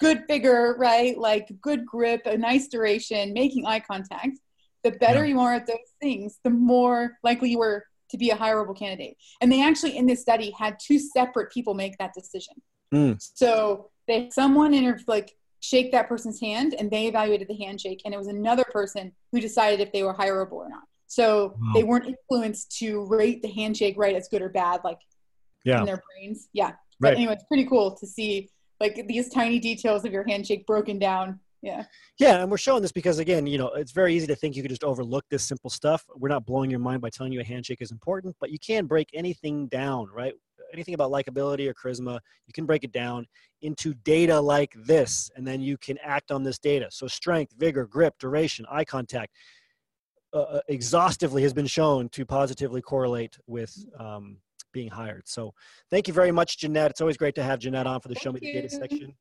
[0.04, 1.18] good figure, right?
[1.18, 4.39] Like good grip, a nice duration, making eye contact,
[4.84, 5.32] the better Yeah.
[5.34, 9.16] you are at those things, the more likely you were to be a hireable candidate.
[9.42, 12.56] And they actually, in this study, had two separate people make that decision.
[12.94, 13.18] Mm.
[13.36, 15.30] So they someone inter- like
[15.62, 19.39] shake that person's hand, and they evaluated the handshake, and it was another person who
[19.39, 20.84] decided if they were hireable or not.
[21.08, 21.72] So Wow.
[21.74, 25.00] they weren't influenced to rate the handshake right as good or bad, like
[25.63, 25.80] Yeah.
[25.80, 26.50] in their brains.
[26.54, 26.74] Yeah.
[27.00, 27.18] But Right.
[27.18, 28.50] anyway, it's pretty cool to see
[28.84, 31.39] like these tiny details of your handshake broken down.
[31.62, 31.86] Yeah.
[32.19, 34.62] Yeah, and we're showing this because again, you know, it's very easy to think you
[34.62, 36.04] could just overlook this simple stuff.
[36.17, 38.86] We're not blowing your mind by telling you a handshake is important, but you can
[38.86, 40.34] break anything down, right?
[40.74, 43.26] Anything about likability or charisma, you can break it down
[43.62, 46.88] into data like this, and then you can act on this data.
[46.91, 49.32] So strength, vigor, grip, duration, eye contact,
[50.34, 54.38] uh, uh, exhaustively has been shown to positively correlate with um,
[54.74, 55.24] being hired.
[55.26, 55.54] So
[55.90, 56.92] thank you very much, Jeanette.
[56.92, 59.16] It's always great to have Jeanette on for the Show Me Thank the Data section.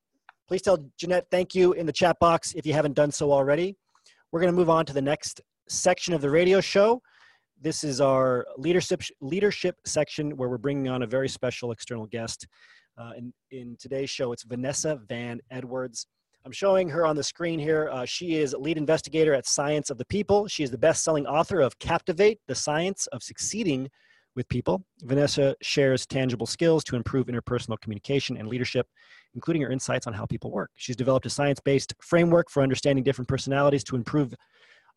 [0.48, 3.76] Please tell Jeanette thank you in the chat box if you haven't done so already.
[4.32, 7.00] We're going to move on to the next section of the radio show.
[7.60, 12.46] This is our leadership leadership section where we're bringing on a very special external guest.
[12.98, 16.06] Uh, in, in today's show, it's Vanessa Van Edwards.
[16.44, 17.88] I'm showing her on the screen here.
[17.90, 20.48] Uh, she is lead investigator at Science of the People.
[20.48, 23.88] She is the best-selling author of Captivate: The Science of Succeeding
[24.34, 24.84] with People.
[25.02, 28.86] Vanessa shares tangible skills to improve interpersonal communication and leadership
[29.34, 30.70] including her insights on how people work.
[30.76, 34.34] She's developed a science based framework for understanding different personalities to improve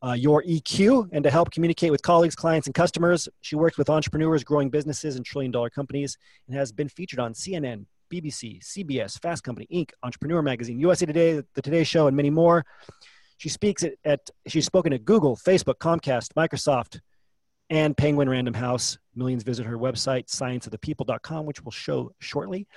[0.06, 3.30] uh, your EQ and to help communicate with colleagues, clients, and customers.
[3.42, 6.18] She works with entrepreneurs, growing businesses, and trillion dollar companies
[6.48, 11.42] and has been featured on CNN, BBC, CBS, Fast Company, Inc., Entrepreneur Magazine, USA Today,
[11.54, 12.66] The Today Show, and many more.
[13.38, 17.00] She speaks at, at she's spoken at Google, Facebook, Comcast, Microsoft,
[17.70, 18.98] and Penguin Random House.
[19.16, 22.68] Millions visit her website, scienceofthepeople.com, which we'll show shortly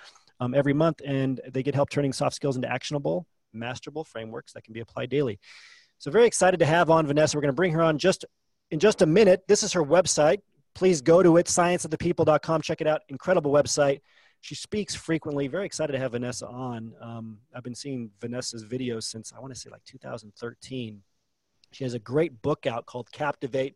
[0.41, 1.01] um, every month.
[1.05, 5.11] And they get help turning soft skills into actionable, masterable frameworks that can be applied
[5.11, 5.39] daily.
[5.99, 7.37] So very excited to have on Vanessa.
[7.37, 8.25] We're going to bring her on just
[8.71, 9.43] in just a minute.
[9.49, 10.41] This is her website.
[10.75, 12.63] Please go to it, scienceofthepeople.com.
[12.63, 13.01] Check it out.
[13.09, 14.01] Incredible website.
[14.41, 15.49] She speaks frequently.
[15.49, 16.95] Very excited to have Vanessa on.
[17.01, 21.03] Um, I've been seeing Vanessa's videos since I want to say like 2013.
[21.73, 23.75] She has a great book out called Captivate.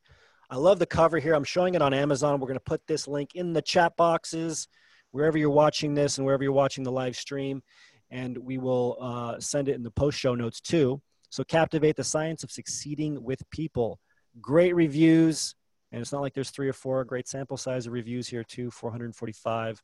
[0.53, 1.33] I love the cover here.
[1.33, 2.39] I'm showing it on Amazon.
[2.39, 4.69] We're going to put this link in the chat boxes
[5.11, 7.63] wherever you're watching this and wherever you're watching the live stream.
[8.11, 11.01] And we will uh, send it in the post show notes too.
[11.31, 13.99] So, Captivate the Science of Succeeding with People.
[14.43, 15.55] Great reviews.
[15.91, 18.71] And it's not like there's three or four great sample size of reviews here, too
[18.71, 19.83] 445.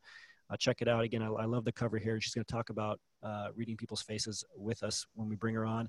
[0.51, 1.03] Uh, check it out.
[1.03, 2.21] Again, I, I, love the cover here.
[2.21, 5.65] She's going to talk about uh, reading people's faces with us when we bring her
[5.65, 5.89] on.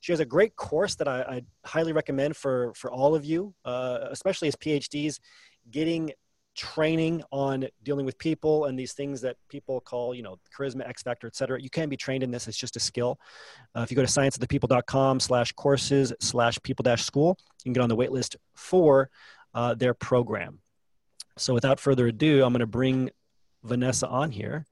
[0.00, 3.54] She has a great course that I, I highly recommend for, for all of you,
[3.64, 5.18] uh, especially as PhDs,
[5.70, 6.12] getting
[6.54, 11.02] training on dealing with people and these things that people call, you know, charisma, X
[11.02, 11.60] factor, et cetera.
[11.60, 12.48] You can be trained in this.
[12.48, 13.18] It's just a skill.
[13.74, 17.82] Uh, if you go to scienceofthepeople.com slash courses slash people dash school, you can get
[17.82, 19.10] on the waitlist for
[19.54, 20.60] uh, their program.
[21.36, 23.10] So without further ado, I'm going to bring
[23.62, 24.64] Vanessa on here.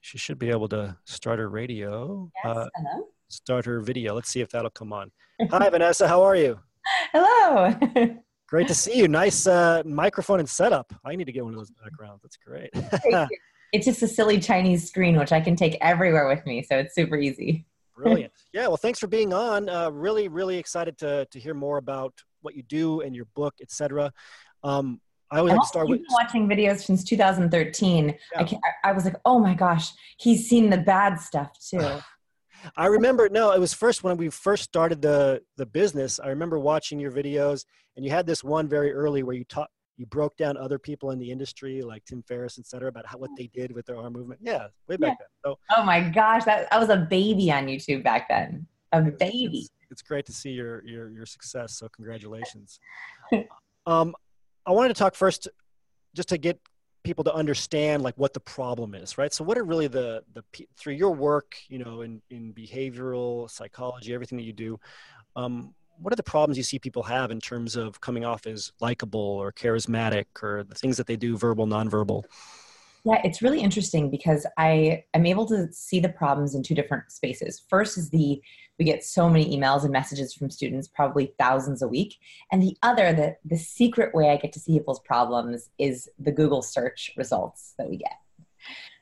[0.00, 2.30] She should be able to start her radio.
[2.42, 3.08] Yes, uh, hello.
[3.30, 4.14] Start her video.
[4.14, 5.12] Let's see if that'll come on.
[5.50, 6.08] Hi, Vanessa.
[6.08, 6.58] How are you?
[7.12, 7.74] Hello.
[8.48, 9.06] Great to see you.
[9.06, 10.92] Nice uh, microphone and setup.
[11.04, 12.20] I need to get one of those backgrounds.
[12.22, 12.70] That's great.
[13.72, 16.64] it's just a silly Chinese screen, which I can take everywhere with me.
[16.64, 17.64] So it's super easy.
[17.96, 18.32] Brilliant.
[18.52, 18.66] Yeah.
[18.66, 19.68] Well, thanks for being on.
[19.68, 23.54] Uh, really, really excited to, to hear more about what you do and your book,
[23.62, 24.12] etc.
[24.64, 28.08] Um, I always like to start with watching videos since 2013.
[28.08, 28.40] Yeah.
[28.42, 32.00] I, I was like, oh my gosh, he's seen the bad stuff too.
[32.76, 36.20] I remember no, it was first when we first started the the business.
[36.20, 37.64] I remember watching your videos,
[37.96, 41.10] and you had this one very early where you taught you broke down other people
[41.10, 43.98] in the industry like Tim Ferriss, et cetera, about how, what they did with their
[43.98, 44.40] arm movement.
[44.42, 45.26] Yeah, way back yeah.
[45.44, 45.52] then.
[45.52, 48.66] So, oh my gosh, that I was a baby on YouTube back then.
[48.92, 49.58] A baby.
[49.58, 51.76] It's, it's great to see your your your success.
[51.78, 52.80] So congratulations.
[53.86, 54.14] um,
[54.66, 55.48] I wanted to talk first,
[56.14, 56.58] just to get
[57.02, 59.32] people to understand like what the problem is, right?
[59.32, 60.44] So, what are really the the
[60.76, 64.78] through your work, you know, in in behavioral psychology, everything that you do,
[65.36, 68.72] um, what are the problems you see people have in terms of coming off as
[68.80, 72.24] likable or charismatic, or the things that they do, verbal, nonverbal?
[73.04, 77.10] Yeah, it's really interesting because I am able to see the problems in two different
[77.10, 77.62] spaces.
[77.68, 78.42] First is the
[78.80, 82.16] we get so many emails and messages from students, probably thousands a week.
[82.50, 86.32] And the other, the, the secret way I get to see people's problems is the
[86.32, 88.16] Google search results that we get,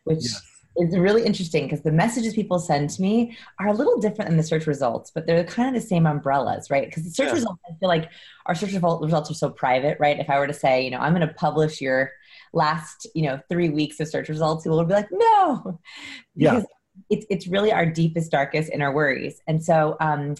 [0.03, 0.43] which yes.
[0.79, 4.37] is really interesting because the messages people send to me are a little different than
[4.37, 6.89] the search results, but they're kind of the same umbrellas, right?
[6.89, 7.35] Because the search yeah.
[7.35, 8.11] results, I feel like
[8.47, 10.19] our search results are so private, right?
[10.19, 12.11] If I were to say, you know, I'm going to publish your
[12.59, 15.79] last you know three weeks of search results people will be like no
[16.35, 16.63] yeah.
[17.11, 20.35] it's, it's really our deepest darkest inner worries and so um,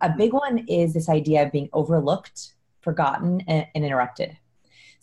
[0.00, 4.36] a big one is this idea of being overlooked forgotten and, and interrupted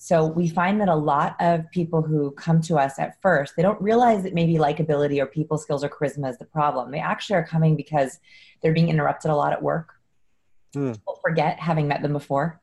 [0.02, 3.62] so we find that a lot of people who come to us at first, they
[3.62, 6.90] don't realize that maybe likability or people skills or charisma is the problem.
[6.90, 8.18] They actually are coming because
[8.62, 9.96] they're being interrupted a lot at work.
[10.74, 10.94] Mm.
[10.94, 12.62] People forget having met them before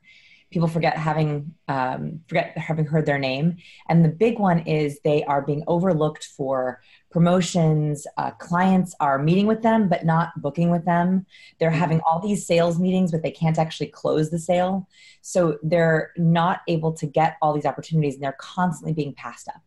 [0.51, 3.57] people forget having um, forget having heard their name.
[3.89, 6.81] And the big one is they are being overlooked for
[7.11, 8.07] promotions.
[8.17, 11.27] Uh, clients are meeting with them but not booking with them.
[11.59, 11.79] They're mm-hmm.
[11.79, 14.89] having all these sales meetings but they can't actually close the sale.
[15.21, 19.61] So they're not able to get all these opportunities and they're constantly being passed up.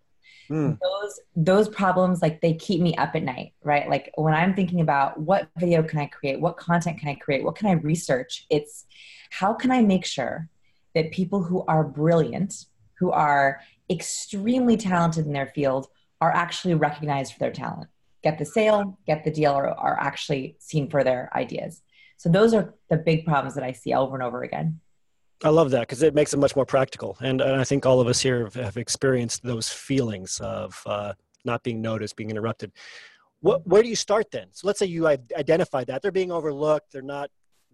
[0.49, 0.79] Mm.
[0.81, 3.87] those those problems like they keep me up at night right?
[3.87, 7.43] Like when i'm thinking about what video can i create what content can i create
[7.43, 8.87] what can i research it's
[9.29, 10.49] how can i make sure
[10.99, 12.65] that people who are brilliant,
[12.99, 15.87] who are extremely talented in their field,
[16.19, 17.87] are actually recognized for their talent.
[18.21, 21.81] Get the sale, get the deal, or are actually seen for their ideas.
[22.17, 24.81] So those are the big problems that I see over and over again.
[25.41, 27.15] I love that because it makes it much more practical.
[27.21, 31.13] And, and I think all of us here have, have experienced those feelings of uh,
[31.45, 32.73] not being noticed, being interrupted.
[33.39, 34.47] What, where do you start then?
[34.51, 37.29] So let's say you identify that they're being overlooked, they're not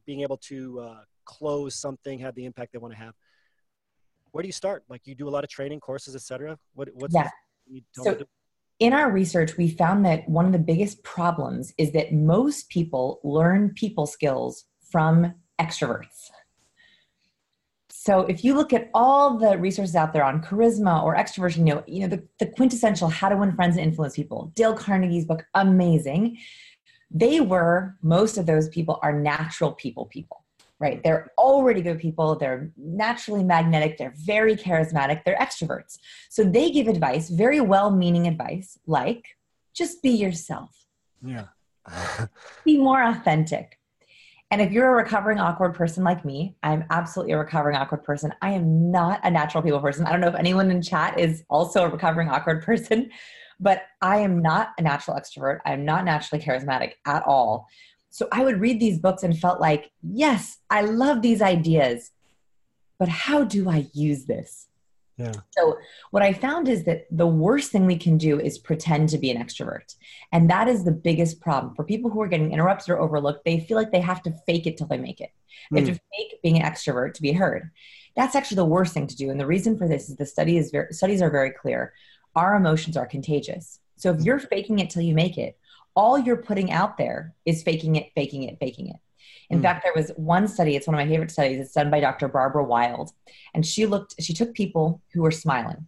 [0.05, 3.13] being able to uh, close something, have the impact they want to have.
[4.31, 4.83] Where do you start?
[4.89, 6.57] Like you do a lot of training courses, etc.
[6.73, 7.29] What what's yeah.
[7.93, 8.17] so
[8.79, 13.19] in our research, we found that one of the biggest problems is that most people
[13.23, 16.29] learn people skills from extroverts.
[17.89, 21.75] So if you look at all the resources out there on charisma or extroversion, you
[21.75, 25.25] know, you know the, the quintessential how to win friends and influence people, Dale Carnegie's
[25.25, 26.37] book, amazing.
[27.09, 30.44] They were, most of those people are natural people people,
[30.79, 30.93] right?
[30.93, 31.01] Mm-hmm.
[31.03, 32.35] They're already good people.
[32.35, 33.97] They're naturally magnetic.
[33.97, 35.23] They're very charismatic.
[35.23, 35.97] They're extroverts.
[36.29, 39.25] So they give advice, very well meaning advice, like
[39.73, 40.85] just be yourself.
[41.23, 41.45] Yeah.
[42.65, 43.79] be more authentic.
[44.51, 48.31] And if you're a recovering awkward person like me, I'm absolutely a recovering awkward person.
[48.41, 50.05] I am not a natural people person.
[50.05, 53.09] I don't know if anyone in chat is also a recovering awkward person,
[53.59, 55.59] but I am not a natural extrovert.
[55.65, 57.67] I'm not naturally charismatic at all.
[58.15, 62.11] So I would read these books and felt like, yes, I love these ideas,
[62.97, 64.67] but how do I use this?
[65.17, 65.33] Yeah.
[65.49, 65.77] So,
[66.11, 69.31] what I found is that the worst thing we can do is pretend to be
[69.31, 69.95] an extrovert.
[70.31, 71.75] And that is the biggest problem.
[71.75, 74.65] For people who are getting interrupted or overlooked, they feel like they have to fake
[74.65, 75.31] it till they make it.
[75.71, 76.15] They have to hmm.
[76.15, 77.69] fake being an extrovert to be heard.
[78.15, 79.29] That's actually the worst thing to do.
[79.29, 81.91] And the reason for this is the study is very, studies are very clear.
[82.33, 83.81] Our emotions are contagious.
[83.97, 85.57] So, if you're faking it till you make it,
[85.95, 88.97] all you're putting out there is faking it, faking it, faking it.
[89.49, 89.61] In mm.
[89.61, 92.27] fact, there was one study, it's one of my favorite studies, it's done by Dr.
[92.27, 93.11] Barbara Wild.
[93.53, 95.87] And she looked, she took people who were smiling.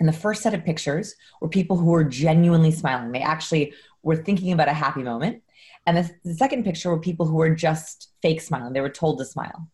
[0.00, 3.12] And the first set of pictures were people who were genuinely smiling.
[3.12, 5.42] They actually were thinking about a happy moment.
[5.86, 8.72] And the, the second picture were people who were just fake smiling.
[8.72, 9.68] They were told to smile.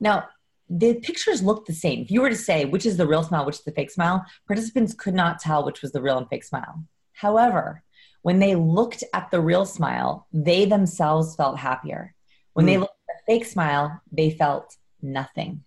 [0.00, 0.28] Now,
[0.68, 2.00] the pictures looked the same.
[2.00, 4.24] If you were to say which is the real smile, which is the fake smile,
[4.46, 6.84] participants could not tell which was the real and fake smile.
[7.12, 7.82] However,
[8.22, 12.14] when they looked at the real smile, they themselves felt happier.
[12.54, 12.68] When mm.
[12.68, 12.80] they hmm.
[12.82, 15.64] looked at the fake smile, they felt nothing.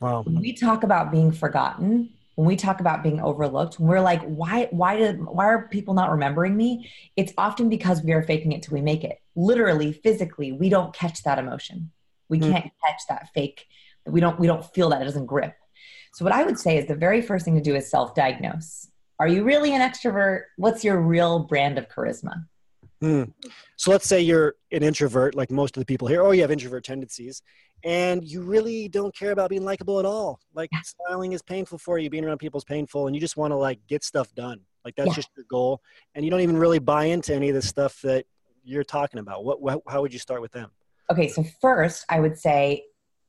[0.00, 0.22] Wow.
[0.22, 4.68] When we talk about being forgotten, when we talk about being overlooked, we're like, why,
[4.70, 6.88] why did, why are people not remembering me?
[7.16, 9.20] It's often because we are faking it till we make it.
[9.34, 11.90] Literally, physically, we don't catch that emotion.
[12.28, 12.52] We mm.
[12.52, 13.66] can't catch that fake.
[14.06, 15.02] We don't, we don't feel that.
[15.02, 15.56] It doesn't grip.
[16.14, 18.88] So what I would say is the very first thing to do is self-diagnose.
[19.20, 20.42] Are you really an extrovert?
[20.56, 22.44] What's your real brand of charisma?
[23.00, 23.24] Hmm.
[23.76, 26.50] So let's say you're an introvert, like most of the people here, or you have
[26.50, 27.42] introvert tendencies,
[27.84, 30.40] and you really don't care about being likable at all.
[30.54, 30.80] Like yeah.
[30.82, 33.56] smiling is painful for you, being around people is painful, and you just want to
[33.56, 34.60] like get stuff done.
[34.84, 35.14] Like that's yeah.
[35.14, 35.80] just your goal,
[36.14, 38.24] and you don't even really buy into any of the stuff that
[38.64, 39.44] you're talking about.
[39.44, 40.70] What, what how would you start with them?
[41.10, 42.84] Okay, so first I would say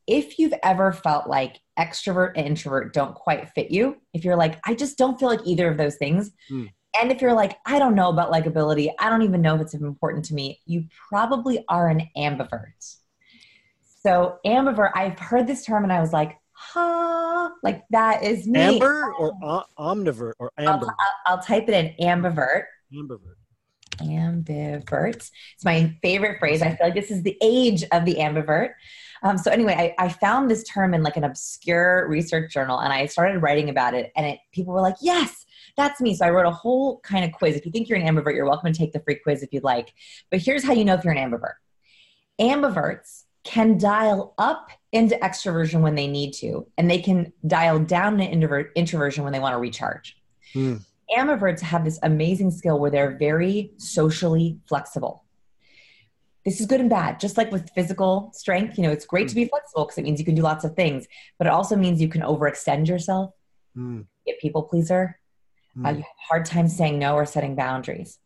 [0.09, 4.59] if you've ever felt like extrovert and introvert don't quite fit you, if you're like,
[4.65, 6.65] I just don't feel like either of those things, hmm.
[6.99, 9.73] And if you're like, I don't know about likability, I don't even know if it's
[9.73, 12.95] important to me, you probably are an ambivert.
[14.01, 18.59] So, ambivert, I've heard this term and I was like, huh, like that is me.
[18.59, 20.87] Amber or uh, omnivert or amber?
[20.87, 20.95] I'll,
[21.27, 22.63] I'll, I'll, type it in ambivert.
[22.93, 23.35] Ambivert.
[23.97, 25.29] Ambivert.
[25.55, 26.61] It's my favorite phrase.
[26.61, 28.71] I feel like this is the age of the ambivert.
[29.23, 32.93] Um, so anyway, I, I, found this term in like an obscure research journal and
[32.93, 36.15] I started writing about it and it people were like, yes, that's me.
[36.15, 37.55] So I wrote a whole kind of quiz.
[37.55, 39.63] If you think you're an ambivert, you're welcome to take the free quiz if you'd
[39.63, 39.93] like.
[40.29, 41.55] But here's how you know if you're an ambivert.
[42.39, 48.19] Ambiverts can dial up into extroversion when they need to, and they can dial down
[48.19, 50.17] into introversion when they want to recharge.
[50.53, 50.77] Hmm.
[51.17, 55.23] Ambiverts have this amazing skill where they're very socially flexible.
[56.49, 57.19] This is good and bad.
[57.19, 60.19] Just like with physical strength, you know, it's great to be flexible because it means
[60.19, 61.07] you can do lots of things,
[61.37, 63.33] but it also means you can overextend yourself,
[63.77, 64.05] mm.
[64.27, 65.19] a people pleaser,
[65.77, 65.85] Mm.
[65.85, 68.17] Uh, you have a hard time saying no or setting boundaries.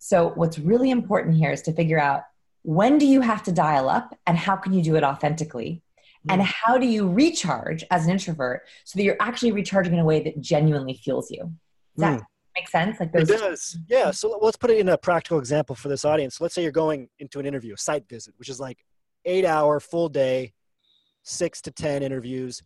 [0.00, 2.22] So, what's really important here is to figure out
[2.62, 5.82] when do you have to dial up and how can you do it authentically?
[6.26, 6.34] Mm.
[6.34, 10.04] And how do you recharge as an introvert so that you're actually recharging in a
[10.04, 11.52] way that genuinely fuels you?
[12.58, 12.98] Make sense?
[12.98, 13.78] Like those- it does.
[13.88, 14.10] Yeah.
[14.10, 16.38] So let's put it in a practical example for this audience.
[16.38, 18.84] So let's say you're going into an interview, a site visit, which is like
[19.24, 20.52] eight hour full day,
[21.22, 22.62] six to 10 interviews.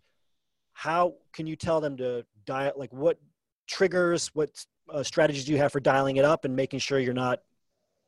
[0.73, 3.19] How can you tell them to dial, like what
[3.67, 4.29] triggers?
[4.29, 4.51] What
[4.91, 7.41] uh, strategies do you have for dialing it up and making sure you're not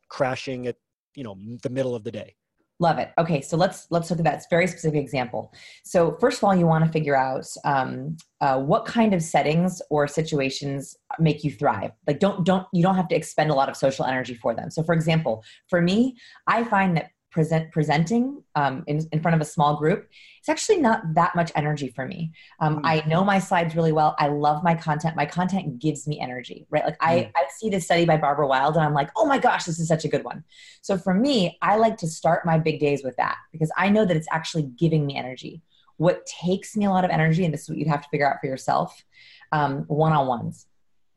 [0.09, 0.77] crashing at
[1.14, 2.35] you know the middle of the day?
[2.81, 3.13] Love it.
[3.19, 5.53] Okay, so let's let's look at that very specific example.
[5.85, 9.81] So first of all, you want to figure out um, uh, what kind of settings
[9.90, 11.92] or situations make you thrive.
[12.09, 14.71] Like don't don't you don't have to expend a lot of social energy for them.
[14.71, 16.17] So for example, for me,
[16.48, 20.09] I find that present presenting um, in, in front of a small group
[20.39, 22.31] it's actually not that much energy for me.
[22.61, 22.81] Um, mm.
[22.85, 24.15] i know my slides really well.
[24.19, 25.17] I love my content.
[25.17, 26.85] My content gives me energy right?
[26.85, 27.09] Like mm.
[27.09, 29.81] I, I see this study by barbara wild and i'm like oh my gosh this
[29.81, 30.45] is such a good one.
[30.81, 34.05] So for me i like to start my big days with that because i know
[34.05, 35.61] that it's actually giving me energy.
[35.97, 38.31] What takes me a lot of energy and this is what you'd have to figure
[38.31, 39.05] out for yourself
[39.51, 40.67] um, one-on-ones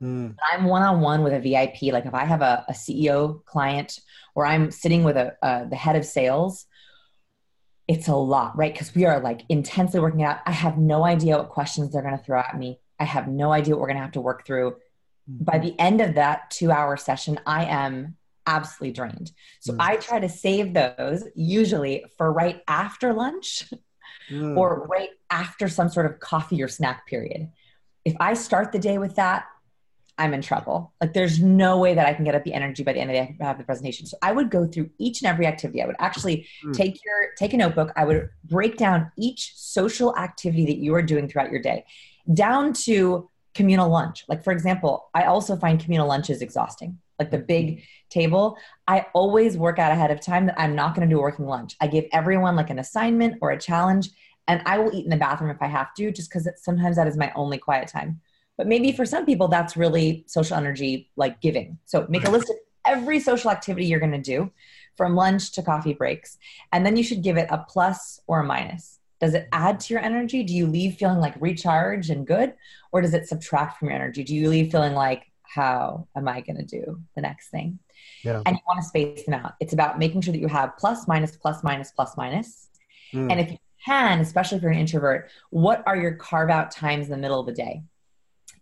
[0.01, 0.35] Mm.
[0.51, 1.93] I'm one on one with a VIP.
[1.93, 3.99] Like if I have a, a CEO client
[4.35, 6.65] or I'm sitting with a, uh, the head of sales,
[7.87, 8.73] it's a lot, right?
[8.73, 10.39] Because we are like intensely working out.
[10.45, 12.79] I have no idea what questions they're going to throw at me.
[12.99, 14.75] I have no idea what we're going to have to work through.
[15.27, 19.31] By the end of that two hour session, I am absolutely drained.
[19.59, 19.77] So Mm.
[19.79, 23.71] I try to save those usually for right after lunch
[24.29, 24.57] Mm.
[24.57, 27.49] or right after some sort of coffee or snack period.
[28.03, 29.45] If I start the day with that,
[30.17, 30.93] I'm in trouble.
[30.99, 33.15] Like there's no way that I can get up the energy by the end of
[33.15, 34.07] the day have the presentation.
[34.07, 35.81] So I would go through each and every activity.
[35.81, 36.73] I would actually Mm.
[36.75, 37.91] take your take a notebook.
[37.95, 41.85] I would break down each social activity that you are doing throughout your day,
[42.33, 44.25] down to communal lunch.
[44.27, 46.99] Like for example, I also find communal lunches exhausting.
[47.19, 48.57] Like the big table,
[48.87, 51.45] I always work out ahead of time that I'm not going to do a working
[51.45, 51.75] lunch.
[51.81, 54.09] I give everyone like an assignment or a challenge,
[54.47, 57.07] and I will eat in the bathroom if I have to, just because sometimes that
[57.07, 58.21] is my only quiet time.
[58.57, 61.77] But maybe for some people, that's really social energy like giving.
[61.85, 62.55] So make a list of
[62.85, 64.51] every social activity you're going to do
[64.95, 66.37] from lunch to coffee breaks.
[66.71, 68.99] And then you should give it a plus or a minus.
[69.19, 70.43] Does it add to your energy?
[70.43, 72.53] Do you leave feeling like recharged and good?
[72.91, 74.23] Or does it subtract from your energy?
[74.23, 77.79] Do you leave feeling like, how am I going to do the next thing?
[78.23, 78.41] Yeah.
[78.45, 79.53] And you want to space them out.
[79.59, 82.69] It's about making sure that you have plus, minus, plus, minus, plus, minus.
[83.13, 83.31] Mm.
[83.31, 87.05] And if you can, especially if you're an introvert, what are your carve out times
[87.05, 87.83] in the middle of the day?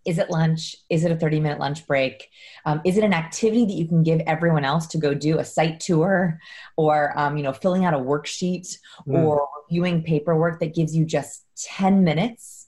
[0.05, 0.75] Is it lunch?
[0.89, 2.29] Is it a 30 minute lunch break?
[2.65, 5.45] Um, is it an activity that you can give everyone else to go do a
[5.45, 6.39] site tour
[6.77, 8.77] or, um, you know, filling out a worksheet
[9.07, 9.23] Mm.
[9.23, 12.64] or reviewing paperwork that gives you just 10 minutes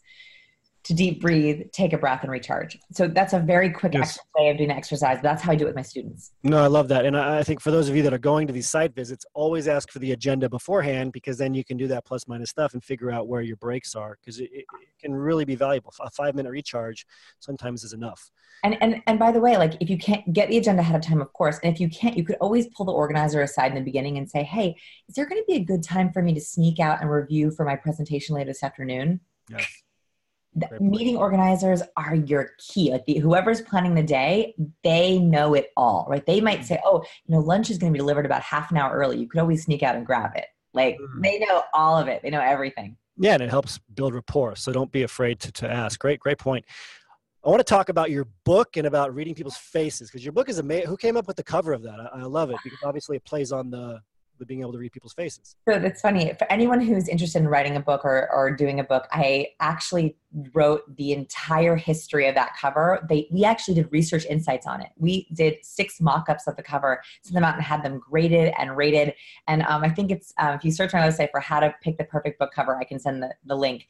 [0.88, 2.80] to deep breathe, take a breath and recharge.
[2.94, 4.18] So that's a very quick Yes.
[4.38, 5.20] way of doing exercise.
[5.22, 6.32] That's how I do it with my students.
[6.44, 7.06] No, I love that.
[7.06, 9.68] And I think for those of you that are going to these site visits, always
[9.68, 12.82] ask for the agenda beforehand because then you can do that plus minus stuff and
[12.82, 15.94] figure out where your breaks are because it, it it can really be valuable.
[16.00, 17.06] A five minute recharge
[17.40, 18.32] sometimes is enough.
[18.64, 21.02] And, and and by the way, like if you can't get the agenda ahead of
[21.02, 23.76] time, of course, and if you can't, you could always pull the organizer aside in
[23.76, 24.76] the beginning and say, "Hey,
[25.10, 27.52] is there going to be a good time for me to sneak out and review
[27.52, 29.20] for my presentation later this afternoon?"
[29.50, 29.66] Yes.
[30.80, 32.92] Meeting organizers are your key.
[32.92, 36.26] Like the, whoever's planning the day, they know it all, right?
[36.26, 38.78] They might say, "Oh, you know, lunch is going to be delivered about half an
[38.78, 39.18] hour early.
[39.20, 41.24] You could always sneak out and grab it." Like Mhm.
[41.24, 42.22] they know all of it.
[42.22, 42.98] They know everything.
[43.18, 44.56] Yeah, and it helps build rapport.
[44.56, 46.00] So don't be afraid to, to ask.
[46.00, 46.66] Great, great point.
[47.46, 50.50] I want to talk about your book and about reading people's faces because your book
[50.50, 50.88] is amazing.
[50.88, 52.00] Who came up with the cover of that?
[52.00, 54.00] I, I love it because obviously it plays on the
[54.46, 55.56] being able to read people's faces.
[55.68, 56.34] So that's funny.
[56.38, 60.18] For anyone who's interested in writing a book or, or doing a book, I actually
[60.54, 63.06] wrote the entire history of that cover.
[63.10, 64.90] They we actually did research insights on it.
[64.98, 68.76] We did six mock-ups of the cover, sent them out and had them graded and
[68.76, 69.14] rated.
[69.48, 71.98] And um, I think it's um, if you search my website for how to pick
[71.98, 73.88] the perfect book cover, I can send the, the link.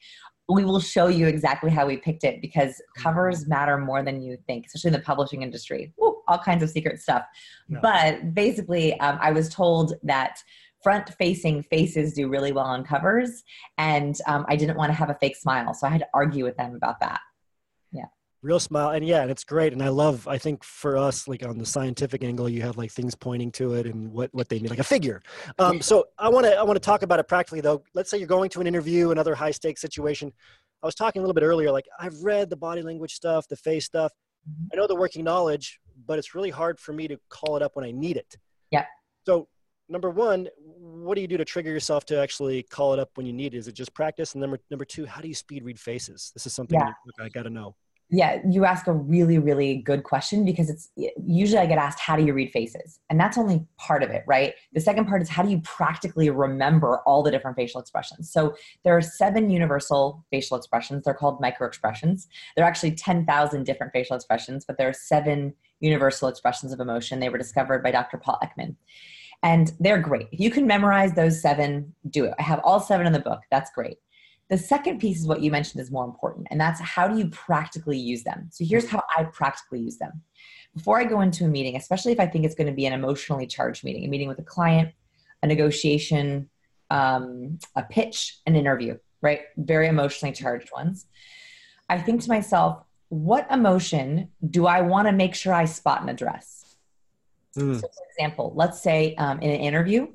[0.48, 4.38] We will show you exactly how we picked it because covers matter more than you
[4.46, 5.92] think, especially in the publishing industry.
[5.98, 7.24] Woo, all kinds of secret stuff.
[7.68, 7.78] Yeah.
[7.82, 10.38] But basically, um, I was told that
[10.82, 13.42] front facing faces do really well on covers
[13.78, 16.44] and um, i didn't want to have a fake smile so i had to argue
[16.44, 17.18] with them about that
[17.90, 18.04] Yeah.
[18.42, 18.90] Real smile.
[18.90, 19.72] And yeah, and it's great.
[19.72, 22.92] And I love, I think for us, like on the scientific angle, you have like
[22.92, 25.22] things pointing to it and what, what they mean, like a figure.
[25.58, 27.82] Um, so I want to, I want to talk about it practically though.
[27.94, 30.32] Let's say you're going to an interview, another high stakes situation.
[30.84, 33.56] I was talking a little bit earlier, like I've read the body language stuff, the
[33.56, 34.12] face stuff.
[34.72, 37.76] I know the working knowledge, but it's really hard for me to call it up
[37.76, 38.36] when I need it.
[38.70, 38.84] Yeah.
[39.26, 39.48] So
[39.88, 43.26] number one, what do you do to trigger yourself to actually call it up when
[43.26, 43.58] you need it?
[43.58, 44.34] Is it just practice?
[44.34, 46.30] And number number two, how do you speed read faces?
[46.34, 46.92] This is something Yeah.
[47.18, 47.74] that I got to know.
[48.10, 50.84] yeah you ask a really really good question because it's
[51.38, 54.22] usually i get asked how do you read faces and that's only part of it
[54.26, 58.32] right the second part is how do you practically remember all the different facial expressions
[58.32, 63.64] so there are seven universal facial expressions they're called micro expressions there are actually 10000
[63.64, 67.90] different facial expressions but there are seven universal expressions of emotion they were discovered by
[67.90, 68.74] dr paul ekman
[69.42, 73.06] and they're great if you can memorize those seven do it i have all seven
[73.06, 73.98] in the book that's great
[74.48, 77.28] the second piece is what you mentioned is more important, and that's how do you
[77.28, 78.48] practically use them.
[78.50, 80.22] So here's how I practically use them.
[80.74, 82.94] Before I go into a meeting, especially if I think it's going to be an
[82.94, 84.92] emotionally charged meeting, a meeting with a client,
[85.42, 86.48] a negotiation,
[86.90, 89.40] um, a pitch, an interview, right?
[89.58, 91.06] Very emotionally charged ones.
[91.90, 96.10] I think to myself, what emotion do I want to make sure I spot and
[96.10, 96.76] address?
[97.56, 97.80] Mm.
[97.80, 100.08] So, for example, let's say um, in an interview,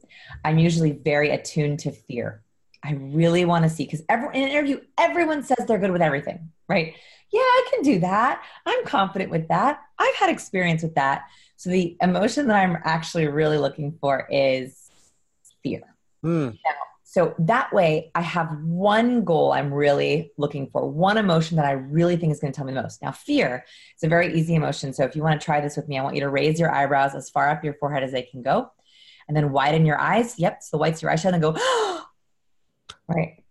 [0.45, 2.43] I'm usually very attuned to fear.
[2.83, 6.51] I really want to see because in an interview, everyone says they're good with everything,
[6.67, 6.93] right?
[7.31, 8.43] Yeah, I can do that.
[8.65, 9.81] I'm confident with that.
[9.97, 11.23] I've had experience with that.
[11.55, 14.91] So the emotion that I'm actually really looking for is
[15.63, 15.81] fear.
[16.23, 16.57] Mm.
[17.13, 21.73] So that way, I have one goal I'm really looking for, one emotion that I
[21.73, 23.03] really think is going to tell me the most.
[23.03, 23.63] Now, fear
[23.95, 24.93] is a very easy emotion.
[24.93, 26.73] So if you want to try this with me, I want you to raise your
[26.73, 28.71] eyebrows as far up your forehead as they can go,
[29.27, 30.39] and then widen your eyes.
[30.39, 31.55] Yep, so the whites of your eyes shut and go.
[33.07, 33.43] Right.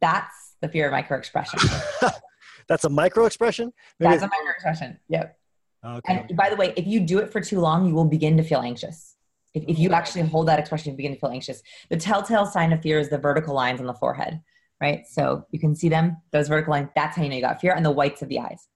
[0.00, 1.58] That's the fear of micro expression.
[2.68, 3.72] That's a micro expression.
[3.98, 4.96] That's a microexpression.
[5.08, 5.38] Yep.
[5.84, 6.26] Okay.
[6.28, 8.42] And by the way, if you do it for too long, you will begin to
[8.44, 9.13] feel anxious.
[9.54, 11.62] If, if you actually hold that expression, you begin to feel anxious.
[11.88, 14.40] The telltale sign of fear is the vertical lines on the forehead,
[14.80, 15.06] right?
[15.06, 16.90] So you can see them, those vertical lines.
[16.94, 18.68] That's how you know you got fear, and the whites of the eyes.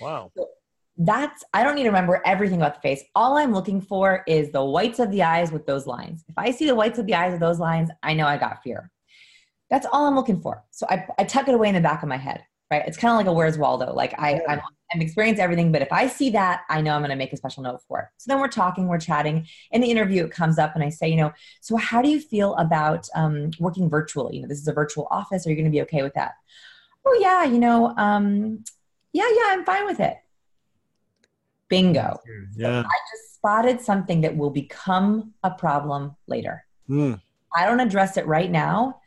[0.00, 0.32] Wow.
[0.98, 3.02] That's, I don't need to remember everything about the face.
[3.14, 6.24] All I'm looking for is the whites of the eyes with those lines.
[6.28, 8.62] If I see the whites of the eyes with those lines, I know I got
[8.62, 8.90] fear.
[9.70, 10.64] That's all I'm looking for.
[10.70, 12.82] So I, I tuck it away in the back of my head right?
[12.86, 13.92] It's kind of like a Where's Waldo.
[13.92, 14.60] Like I, I'm,
[14.92, 17.36] I'm experiencing everything, but if I see that, I know I'm going to make a
[17.36, 18.06] special note for it.
[18.16, 19.46] So then we're talking, we're chatting.
[19.70, 22.20] In the interview, it comes up, and I say, you know, so how do you
[22.20, 24.36] feel about um, working virtually?
[24.36, 25.46] You know, this is a virtual office.
[25.46, 26.32] Are you going to be okay with that?
[27.04, 28.64] Oh yeah, you know, um,
[29.12, 30.16] yeah, yeah, I'm fine with it.
[31.68, 32.20] Bingo.
[32.56, 32.80] Yeah.
[32.80, 36.64] I just spotted something that will become a problem later.
[36.88, 37.20] Mm.
[37.54, 39.01] I don't address it right now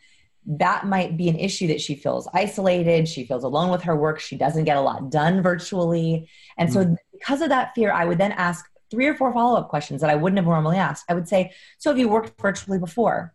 [0.47, 4.19] that might be an issue that she feels isolated she feels alone with her work
[4.19, 6.29] she doesn't get a lot done virtually.
[6.57, 6.95] And so Mm.
[7.13, 10.15] because of that fear i would then ask three or four follow-up questions that i
[10.15, 11.05] wouldn't have normally asked.
[11.09, 13.33] I would say so have you worked virtually before?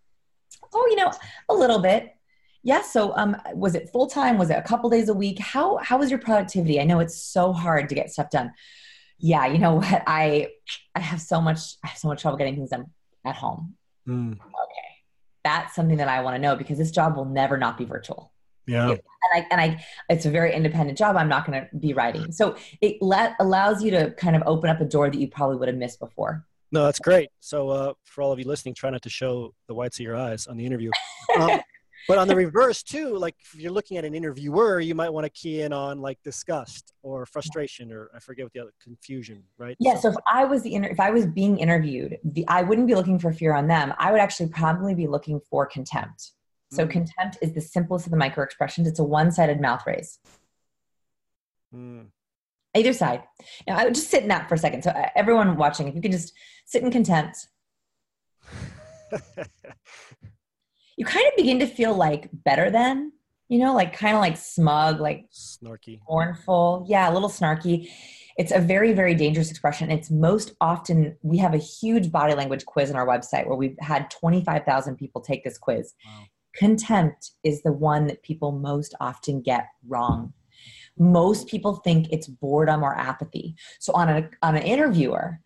[0.73, 1.11] Oh you know
[1.49, 2.15] a little bit.
[2.63, 4.39] Yes so um, was it full-time?
[4.39, 5.39] Was it a couple days a week?
[5.41, 6.79] How how was your productivity?
[6.81, 8.53] I know it's so hard to get stuff done.
[9.19, 10.03] Yeah you know what?
[10.07, 10.49] I
[10.95, 12.87] i have so much i have so much trouble getting things done
[13.25, 13.75] at home.
[14.09, 14.39] Mm.
[15.43, 17.85] Okay that's something that i want to know because this job will never not be
[17.85, 18.33] virtual
[18.67, 18.91] Yeah.
[18.91, 19.01] and
[19.35, 21.17] I and I it's a very independent job.
[21.17, 24.69] I'm not going to be writing, so it let allows you to kind of open
[24.71, 26.45] up a door that you probably would have missed before.
[26.73, 27.31] No, that's great.
[27.41, 30.17] So, uh, for all of you listening, try not to show the whites of your
[30.17, 30.91] eyes on the interview.
[31.39, 31.61] Um,
[32.09, 35.25] but on the reverse too, like if you're looking at an interviewer, you might want
[35.25, 39.43] to key in on like disgust or frustration or I forget what the other confusion,
[39.59, 39.77] right?
[39.79, 39.97] Yeah.
[39.97, 42.95] So if I was the inter- if I was being interviewed, the, I wouldn't be
[42.95, 43.93] looking for fear on them.
[43.99, 46.33] I would actually probably be looking for contempt.
[46.73, 46.91] So Mm.
[46.91, 48.87] contempt is the simplest of the micro expressions.
[48.87, 50.19] It's a one-sided mouth raise.
[51.75, 52.07] Mm.
[52.77, 53.25] Either side.
[53.67, 54.83] Now, I would just sit in that for a second.
[54.85, 56.33] So uh, everyone watching, if you can just
[56.67, 57.49] sit in contempt,
[61.01, 63.11] you kind of begin to feel like better than,
[63.49, 65.99] you know, like kind of like smug, like Snarky.
[66.03, 66.85] scornful.
[66.87, 67.89] Yeah, a little snarky.
[68.37, 69.91] It's a very, very dangerous expression.
[69.91, 73.79] It's most often, we have a huge body language quiz on our website where we've
[73.81, 75.95] had 25,000 people take this quiz.
[76.05, 76.25] Wow.
[76.55, 80.35] Contempt is the one that people most often get wrong.
[80.99, 83.55] Most people think it's boredom or apathy.
[83.79, 85.41] So on, a, on an interviewer,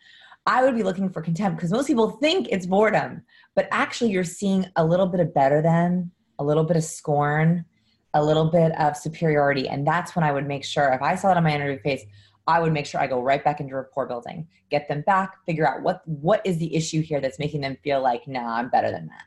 [0.46, 3.22] I would be looking for contempt because most people think it's boredom,
[3.54, 7.64] but actually you're seeing a little bit of better than, a little bit of scorn,
[8.12, 9.68] a little bit of superiority.
[9.68, 12.04] And that's when I would make sure if I saw that on my interview face,
[12.46, 15.66] I would make sure I go right back into rapport building, get them back, figure
[15.66, 18.90] out what what is the issue here that's making them feel like, nah, I'm better
[18.90, 19.24] than that.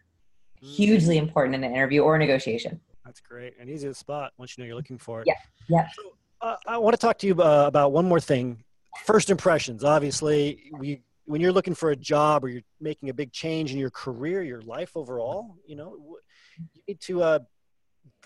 [0.63, 0.75] Mm.
[0.75, 2.79] Hugely important in an interview or a negotiation.
[3.03, 3.55] That's great.
[3.59, 5.27] And easy to spot once you know you're looking for it.
[5.27, 5.33] Yeah,
[5.67, 5.87] yeah.
[5.95, 6.03] So,
[6.41, 8.63] uh, I want to talk to you uh, about one more thing.
[9.05, 9.83] First impressions.
[9.83, 13.77] Obviously, we when you're looking for a job or you're making a big change in
[13.77, 16.17] your career, your life overall, you know,
[16.57, 17.39] you need to uh,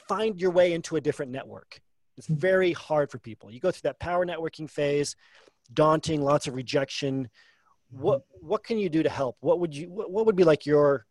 [0.08, 1.82] find your way into a different network.
[2.16, 3.52] It's very hard for people.
[3.52, 5.16] You go through that power networking phase,
[5.74, 7.28] daunting, lots of rejection.
[7.90, 9.38] What what can you do to help?
[9.40, 11.08] What would you what, what would be like your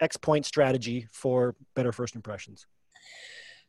[0.00, 2.66] X point strategy for better first impressions?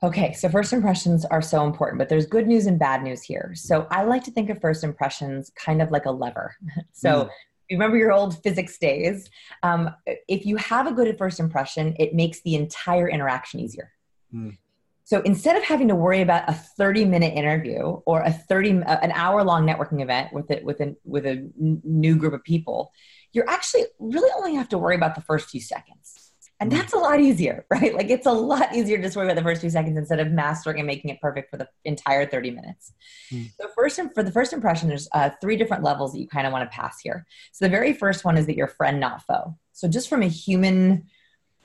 [0.02, 3.52] Okay, so first impressions are so important, but there's good news and bad news here.
[3.54, 6.56] So I like to think of first impressions kind of like a lever.
[6.94, 7.30] So Mm.
[7.70, 9.30] you remember your old physics days.
[9.62, 9.94] Um,
[10.28, 13.92] if you have a good first impression, it makes the entire interaction easier.
[14.34, 14.58] Mm.
[15.04, 19.00] So instead of having to worry about a 30 minute interview or a 30 uh,
[19.02, 22.92] an hour long networking event with it with a with a new group of people,
[23.34, 26.19] you're actually really only have to worry about the first few seconds.
[26.62, 26.76] And Mm.
[26.76, 27.94] that's a lot easier, right?
[27.94, 30.32] Like it's a lot easier to just worry about the first few seconds instead of
[30.32, 32.92] mastering and making it perfect for the entire 30 minutes.
[33.32, 33.50] Mm.
[33.60, 36.54] So first, for the first impression, there's uh, three different levels that you kind of
[36.54, 37.26] want to pass here.
[37.54, 39.56] So the very first one is that you're friend, not foe.
[39.74, 41.08] So just from a human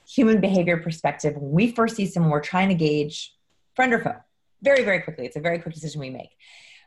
[0.07, 3.33] human behavior perspective, when we first see someone, we're trying to gauge
[3.75, 4.15] friend or foe
[4.61, 5.25] very, very quickly.
[5.25, 6.29] It's a very quick decision we make.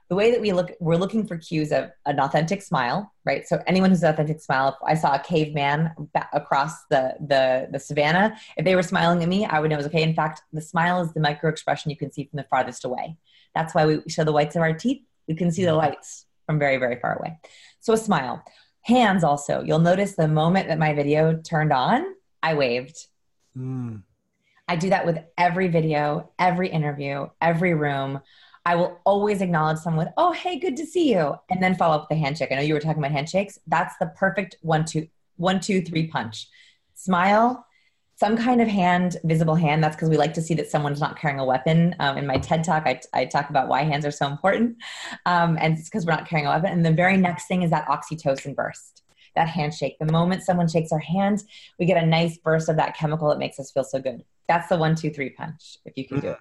[0.09, 3.47] The way that we look, we're looking for cues of an authentic smile, right?
[3.47, 5.95] So anyone who's an authentic smile, if I saw a caveman
[6.33, 9.79] across the, the, the savannah, if they were smiling at me, I would know it
[9.79, 10.03] was okay.
[10.03, 13.19] In fact, the smile is the micro expression you can see from the farthest away.
[13.55, 15.03] That's why we show the whites of our teeth.
[15.27, 17.39] We can see the lights from very, very far away.
[17.81, 18.43] So a smile.
[18.83, 19.63] Hands also.
[19.63, 23.07] You'll notice the moment that my video turned on, I waved.
[23.55, 24.03] Mm.
[24.67, 28.21] I do that with every video, every interview, every room.
[28.69, 31.35] I will always acknowledge someone with, oh, hey, good to see you.
[31.49, 32.53] And then follow up with a handshake.
[32.53, 33.59] I know you were talking about handshakes.
[33.66, 36.49] That's the perfect one, two, one, two, three punch.
[36.93, 37.64] Smile,
[38.16, 39.83] some kind of hand, visible hand.
[39.83, 41.97] That's because we like to see that someone's not carrying a weapon.
[41.99, 44.77] Um, in my TED talk, I, I, talk about why hands are so important.
[45.25, 46.71] Um, and it's because we're not carrying a weapon.
[46.71, 49.03] And the very next thing is that oxytocin burst,
[49.35, 49.97] that handshake.
[49.99, 51.43] The moment someone shakes our hand,
[51.79, 54.25] we get a nice burst of that chemical that makes us feel so good.
[54.47, 56.39] That's the one, two, three punch, if you can do it.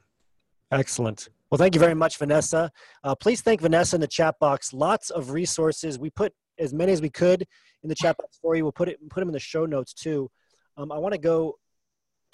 [0.73, 1.30] Excellent.
[1.49, 2.71] Well, thank you very much, Vanessa.
[3.03, 4.73] Uh, please thank Vanessa in the chat box.
[4.73, 5.97] Lots of resources.
[5.97, 7.45] We put as many as we could
[7.83, 8.63] in the chat box for you.
[8.63, 10.29] We'll put it put them in the show notes too.
[10.75, 11.55] Um, I want to go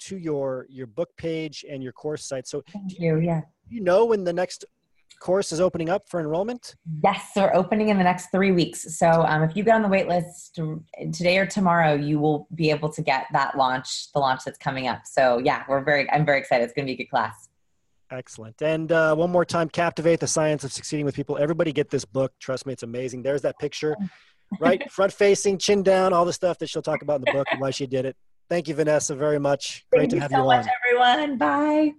[0.00, 2.48] to your your book page and your course site.
[2.48, 3.18] So Thank you.
[3.18, 3.42] Yeah.
[3.68, 4.64] You know when the next
[5.20, 6.74] course is opening up for enrollment?
[7.02, 8.98] Yes, we're opening in the next three weeks.
[8.98, 10.58] So um, if you get on the wait list
[11.12, 14.88] today or tomorrow, you will be able to get that launch, the launch that's coming
[14.88, 15.02] up.
[15.04, 16.64] So yeah, we're very, I'm very excited.
[16.64, 17.48] It's going to be a good class.
[18.14, 18.62] Excellent.
[18.62, 21.36] And uh, one more time, Captivate, the science of succeeding with people.
[21.36, 22.32] Everybody get this book.
[22.38, 23.22] Trust me, it's amazing.
[23.22, 23.96] There's that picture,
[24.60, 24.88] right?
[24.90, 27.60] Front facing, chin down, all the stuff that she'll talk about in the book and
[27.60, 28.16] why she did it.
[28.48, 29.84] Thank you, Vanessa, very much.
[29.92, 31.38] Great to have you, so you so much, everyone.
[31.38, 31.92] Bye.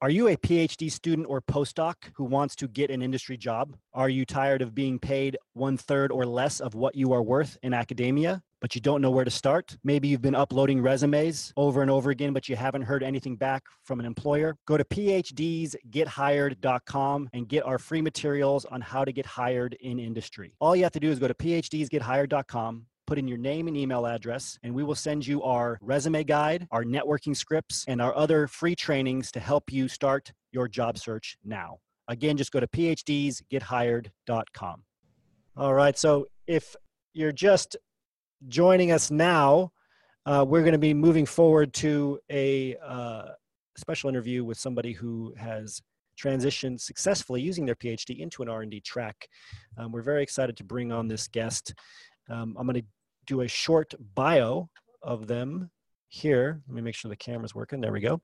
[0.00, 3.76] Are you a PhD student or postdoc who wants to get an industry job?
[3.92, 7.56] Are you tired of being paid one third or less of what you are worth
[7.62, 9.76] in academia, but you don't know where to start?
[9.84, 13.62] Maybe you've been uploading resumes over and over again, but you haven't heard anything back
[13.82, 14.56] from an employer.
[14.66, 20.54] Go to phdsgethired.com and get our free materials on how to get hired in industry.
[20.60, 24.06] All you have to do is go to phdsgethired.com put in your name and email
[24.06, 28.46] address, and we will send you our resume guide, our networking scripts, and our other
[28.46, 31.76] free trainings to help you start your job search now.
[32.08, 34.84] Again, just go to phdsgethired.com.
[35.58, 36.74] All right, so if
[37.12, 37.76] you're just
[38.48, 39.72] joining us now,
[40.26, 43.28] uh, we're going to be moving forward to a uh,
[43.76, 45.80] special interview with somebody who has
[46.20, 49.28] transitioned successfully using their PhD into an R&D track.
[49.76, 51.74] Um, we're very excited to bring on this guest.
[52.30, 52.86] Um, I'm going to
[53.26, 54.68] do a short bio
[55.02, 55.70] of them
[56.08, 56.62] here.
[56.68, 57.80] Let me make sure the camera's working.
[57.80, 58.20] There we go.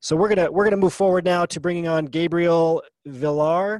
[0.00, 3.76] So we're gonna we're gonna move forward now to bringing on Gabriel Villar.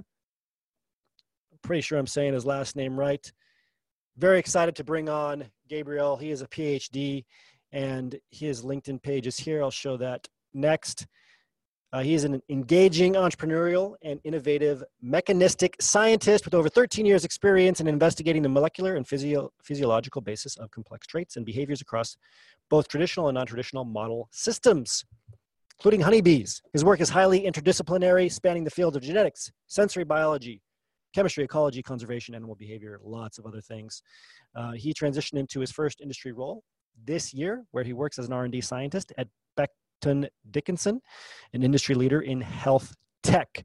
[1.53, 3.31] I'm pretty sure I'm saying his last name right.
[4.19, 6.17] Very excited to bring on Gabriel.
[6.17, 7.27] He is a PhD,
[7.73, 9.63] and his LinkedIn page is here.
[9.63, 11.07] I'll show that next.
[11.93, 17.79] Uh, he is an engaging entrepreneurial and innovative mechanistic scientist with over 13 years experience
[17.81, 22.17] in investigating the molecular and physio- physiological basis of complex traits and behaviors across
[22.71, 25.05] both traditional and non-traditional model systems,
[25.79, 26.63] including honeybees.
[26.73, 30.63] His work is highly interdisciplinary, spanning the fields of genetics, sensory biology,
[31.17, 34.03] chemistry, ecology, conservation, animal behavior, lots of other things.
[34.55, 36.63] Uh, he transitioned into his first industry role
[37.07, 39.27] this year, where he works as an R&D scientist at
[39.59, 41.01] Becton Dickinson,
[41.55, 43.65] an industry leader in health tech.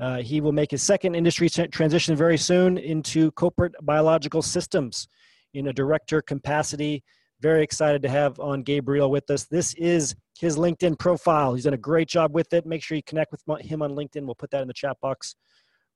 [0.00, 5.08] Uh, he will make his second industry transition very soon into corporate biological systems
[5.52, 7.04] in a director capacity.
[7.42, 9.44] Very excited to have on Gabriel with us.
[9.44, 11.52] This is his LinkedIn profile.
[11.52, 12.64] He's done a great job with it.
[12.64, 14.24] Make sure you connect with him on LinkedIn.
[14.24, 15.36] We'll put that in the chat box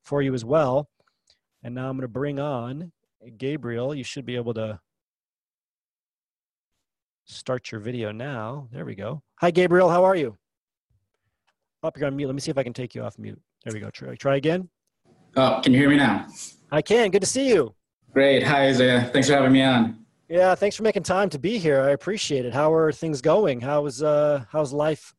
[0.02, 0.88] for you as well.
[1.62, 2.92] And now I'm going to bring on
[3.38, 3.94] Gabriel.
[3.94, 4.80] You should be able to
[7.24, 8.68] start your video now.
[8.72, 9.22] There we go.
[9.40, 9.88] Hi, Gabriel.
[9.88, 10.36] How are you?
[11.84, 12.26] Up, oh, you're on mute.
[12.26, 13.40] Let me see if I can take you off mute.
[13.64, 13.90] There we go.
[13.90, 14.68] Try, try again.
[15.36, 16.26] Oh, can you hear me now?
[16.70, 17.10] I can.
[17.10, 17.74] Good to see you.
[18.12, 18.42] Great.
[18.42, 19.10] Hi, Isaiah.
[19.12, 20.04] Thanks for having me on.
[20.28, 21.80] Yeah, thanks for making time to be here.
[21.80, 22.54] I appreciate it.
[22.54, 23.60] How are things going?
[23.60, 25.14] How's uh, how's life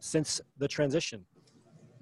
[0.00, 1.24] since the transition?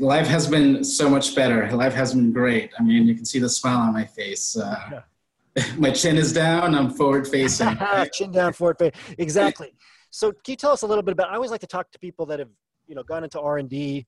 [0.00, 1.70] Life has been so much better.
[1.72, 2.70] Life has been great.
[2.78, 4.56] I mean, you can see the smile on my face.
[4.56, 5.02] Uh,
[5.76, 6.74] my chin is down.
[6.74, 7.76] I'm forward facing.
[8.12, 9.16] chin down, forward facing.
[9.18, 9.74] Exactly.
[10.10, 11.30] So, can you tell us a little bit about?
[11.30, 12.48] I always like to talk to people that have,
[12.86, 14.06] you know, gone into R and D,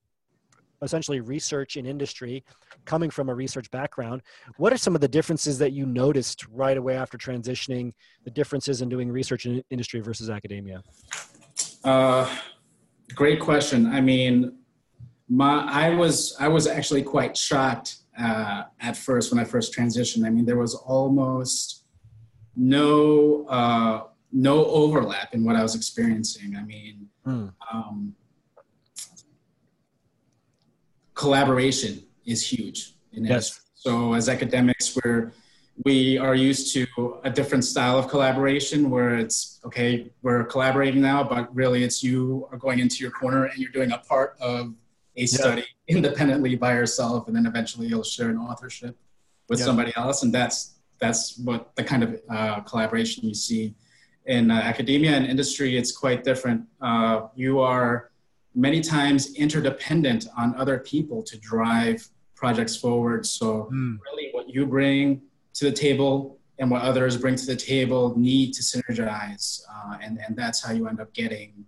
[0.81, 2.43] essentially research in industry,
[2.85, 4.21] coming from a research background.
[4.57, 7.91] What are some of the differences that you noticed right away after transitioning?
[8.23, 10.83] The differences in doing research in industry versus academia.
[11.83, 12.33] Uh,
[13.13, 13.87] great question.
[13.87, 14.57] I mean,
[15.31, 20.25] my I was I was actually quite shocked uh, at first when I first transitioned.
[20.25, 21.85] I mean, there was almost
[22.57, 24.03] no uh,
[24.33, 26.57] no overlap in what I was experiencing.
[26.57, 27.53] I mean, mm.
[27.71, 28.13] um,
[31.13, 33.61] collaboration is huge in yes.
[33.73, 35.31] So as academics, we're
[35.85, 41.23] we are used to a different style of collaboration where it's okay we're collaborating now
[41.23, 44.75] but really it's you are going into your corner and you're doing a part of
[45.15, 45.95] a study yeah.
[45.97, 48.97] independently by yourself, and then eventually you'll share an authorship
[49.49, 49.65] with yeah.
[49.65, 53.73] somebody else, and that's that's what the kind of uh, collaboration you see
[54.25, 55.77] in uh, academia and industry.
[55.77, 56.65] It's quite different.
[56.79, 58.11] Uh, you are
[58.53, 63.25] many times interdependent on other people to drive projects forward.
[63.25, 63.97] So mm.
[64.05, 65.21] really, what you bring
[65.55, 70.19] to the table and what others bring to the table need to synergize, uh, and
[70.25, 71.65] and that's how you end up getting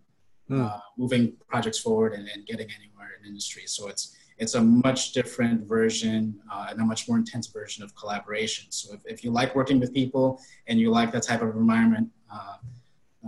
[0.50, 0.64] mm.
[0.64, 2.93] uh, moving projects forward and, and, getting anywhere
[3.26, 3.64] industry.
[3.66, 7.96] So it's it's a much different version uh, and a much more intense version of
[7.96, 8.66] collaboration.
[8.72, 12.10] So if, if you like working with people and you like that type of environment,
[12.34, 12.58] uh,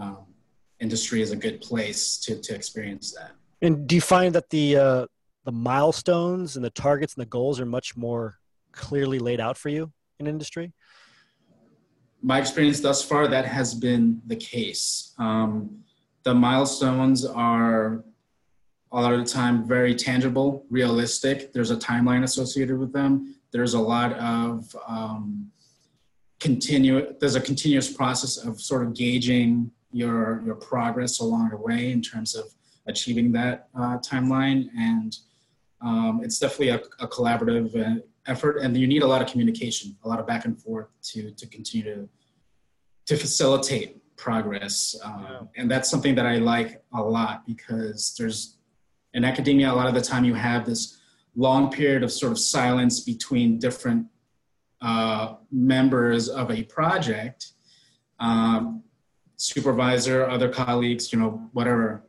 [0.01, 0.25] um,
[0.79, 3.31] industry is a good place to, to experience that.
[3.61, 5.05] And do you find that the uh,
[5.45, 8.39] the milestones and the targets and the goals are much more
[8.71, 10.73] clearly laid out for you in industry?
[12.21, 15.13] My experience thus far, that has been the case.
[15.19, 15.83] Um,
[16.23, 18.03] the milestones are
[18.95, 21.51] a lot of the time very tangible, realistic.
[21.51, 23.35] There's a timeline associated with them.
[23.51, 25.51] There's a lot of um,
[26.39, 27.13] continue.
[27.19, 32.01] There's a continuous process of sort of gauging your your progress along the way in
[32.01, 32.45] terms of
[32.87, 35.17] achieving that uh, timeline, and
[35.81, 38.59] um, it's definitely a, a collaborative uh, effort.
[38.59, 41.47] And you need a lot of communication, a lot of back and forth to to
[41.47, 42.09] continue to
[43.07, 45.39] to facilitate progress, um, yeah.
[45.57, 48.55] and that's something that I like a lot because there's
[49.15, 50.99] in academia a lot of the time you have this
[51.35, 54.05] long period of sort of silence between different
[54.81, 57.53] uh, members of a project
[58.19, 58.83] um,
[59.37, 62.03] supervisor, other colleagues, you know, whatever.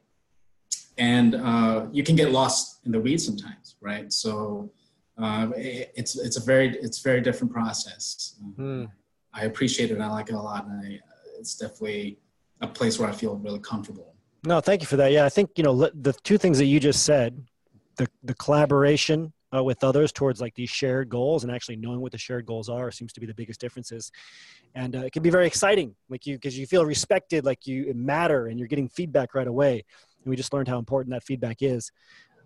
[0.98, 4.12] And uh, you can get lost in the weeds sometimes, right?
[4.12, 4.70] So
[5.18, 8.36] uh, it, it's it's a very it's very different process.
[8.58, 8.90] Mm.
[9.34, 10.00] I appreciate it.
[10.00, 11.00] I like it a lot, and I,
[11.38, 12.18] it's definitely
[12.62, 14.15] a place where I feel really comfortable.
[14.46, 15.10] No, thank you for that.
[15.10, 17.44] Yeah, I think you know the two things that you just said,
[17.96, 22.12] the the collaboration uh, with others towards like these shared goals and actually knowing what
[22.12, 24.12] the shared goals are seems to be the biggest differences.
[24.76, 27.92] And uh, it can be very exciting like you because you feel respected like you
[27.92, 29.84] matter and you're getting feedback right away.
[30.22, 31.90] And we just learned how important that feedback is.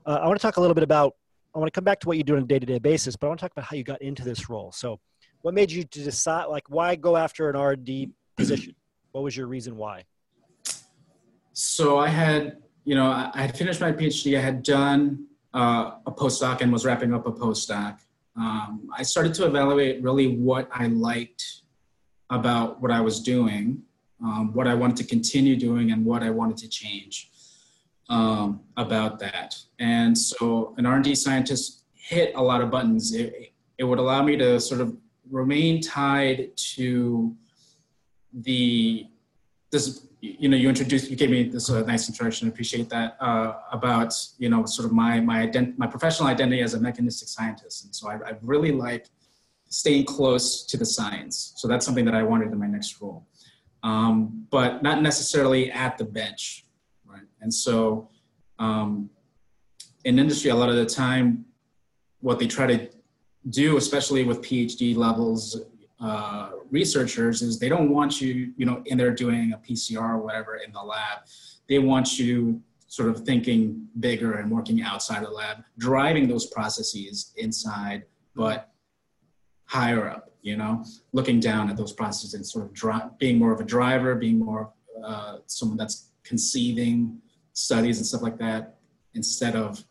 [0.06, 1.16] Uh, i want to talk a little bit about
[1.54, 3.28] i want to come back to what you do on a day-to-day basis but i
[3.28, 4.72] want to talk about how you got into this role.
[4.72, 4.98] So
[5.42, 8.74] what made you to decide like why go after an rd position?
[9.12, 10.04] What was your reason why
[11.60, 16.12] so i had you know i had finished my phd i had done uh, a
[16.12, 17.98] postdoc and was wrapping up a postdoc,
[18.36, 21.62] um, I started to evaluate really what I liked
[22.30, 23.82] about what I was doing,
[24.22, 27.30] um, what I wanted to continue doing, and what I wanted to change
[28.08, 29.56] um, about that.
[29.78, 33.12] And so, an R&D scientist hit a lot of buttons.
[33.12, 34.96] It, it would allow me to sort of
[35.30, 37.34] remain tied to
[38.32, 39.06] the
[39.70, 42.48] this you know, you introduced, you gave me this uh, nice introduction.
[42.48, 46.74] Appreciate that uh, about, you know, sort of my my ident- my professional identity as
[46.74, 49.06] a mechanistic scientist, and so I, I really like
[49.68, 51.52] staying close to the science.
[51.56, 53.26] So that's something that I wanted in my next role,
[53.82, 56.66] um, but not necessarily at the bench,
[57.06, 57.22] right?
[57.40, 58.10] And so
[58.58, 59.10] um,
[60.04, 61.44] in industry, a lot of the time,
[62.20, 62.90] what they try to
[63.48, 65.60] do, especially with PhD levels,
[66.00, 70.18] uh, researchers is they don't want you, you know, in there doing a PCR or
[70.18, 71.18] whatever in the lab.
[71.68, 77.32] They want you sort of thinking bigger and working outside the lab, driving those processes
[77.36, 78.72] inside, but
[79.66, 83.52] higher up, you know, looking down at those processes and sort of dri- being more
[83.52, 84.72] of a driver, being more
[85.04, 87.20] uh, someone that's conceiving
[87.52, 88.76] studies and stuff like that,
[89.14, 89.84] instead of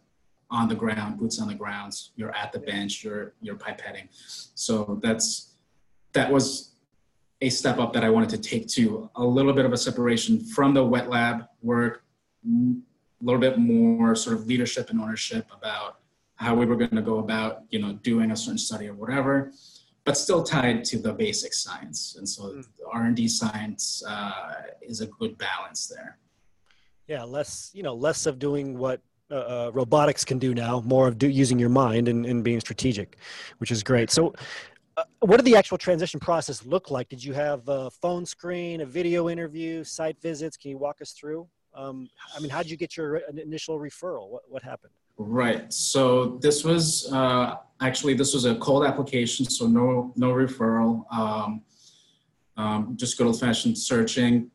[0.52, 2.12] on the ground, boots on the grounds.
[2.16, 4.08] You're at the bench, you're you're pipetting.
[4.56, 5.49] So that's
[6.14, 6.70] that was
[7.42, 10.44] a step up that I wanted to take to a little bit of a separation
[10.44, 12.04] from the wet lab work,
[12.46, 12.76] a
[13.22, 16.00] little bit more sort of leadership and ownership about
[16.36, 19.52] how we were going to go about, you know, doing a certain study or whatever,
[20.06, 22.16] but still tied to the basic science.
[22.18, 22.66] And so mm.
[22.92, 26.18] R&D science uh, is a good balance there.
[27.08, 29.02] Yeah, less, you know, less of doing what
[29.32, 32.60] uh, uh, robotics can do now, more of do, using your mind and, and being
[32.60, 33.18] strategic,
[33.60, 34.10] which is great.
[34.10, 34.34] So
[35.20, 37.10] what did the actual transition process look like?
[37.10, 40.58] Did you have a phone screen, a video interview, site visits?
[40.58, 41.48] Can you walk us through?
[41.74, 44.30] Um, I mean, how did you get your initial referral?
[44.30, 44.94] What, what happened?
[45.18, 45.72] Right.
[45.72, 51.04] So this was uh, actually this was a cold application, so no no referral.
[51.14, 51.62] Um,
[52.56, 54.50] um, just good old fashioned searching,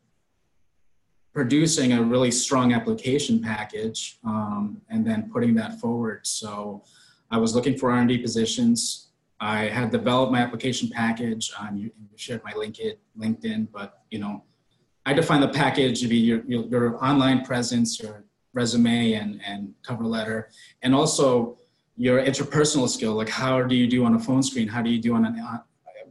[1.33, 6.25] producing a really strong application package, um, and then putting that forward.
[6.25, 6.83] So
[7.29, 9.04] I was looking for R and D positions.
[9.39, 11.51] I had developed my application package.
[11.59, 14.43] Um, you, shared my LinkedIn, LinkedIn, but you know,
[15.05, 18.23] I define the package to be your, your, your, online presence, your
[18.53, 20.49] resume and, and cover letter,
[20.81, 21.57] and also
[21.97, 23.13] your interpersonal skill.
[23.13, 24.69] Like how do you do on a phone screen?
[24.69, 25.63] How do you do on a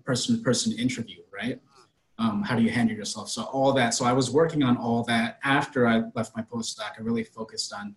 [0.05, 1.59] person-to-person interview, right?
[2.19, 3.29] Um, how do you handle yourself?
[3.31, 3.95] So all that.
[3.95, 6.93] So I was working on all that after I left my postdoc.
[6.99, 7.97] I really focused on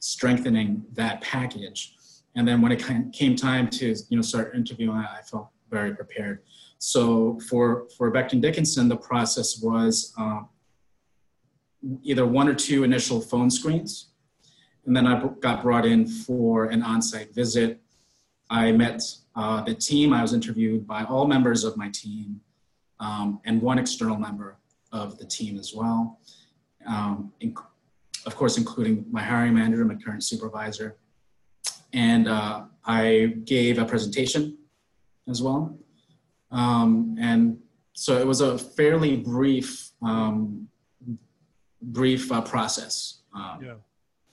[0.00, 1.96] strengthening that package.
[2.36, 6.42] And then when it came time to you know start interviewing, I felt very prepared.
[6.78, 10.48] So for for Becton Dickinson, the process was um,
[12.02, 14.10] either one or two initial phone screens.
[14.86, 17.80] And then I got brought in for an on site visit.
[18.48, 19.02] I met
[19.36, 20.12] uh, the team.
[20.12, 22.40] I was interviewed by all members of my team
[22.98, 24.56] um, and one external member
[24.92, 26.18] of the team as well.
[26.86, 27.32] Um,
[28.24, 30.96] of course, including my hiring manager, my current supervisor.
[31.92, 34.58] And uh, I gave a presentation
[35.28, 35.76] as well.
[36.50, 37.58] Um, and
[37.92, 40.68] so it was a fairly brief, um,
[41.82, 43.74] brief uh, process um, Yeah.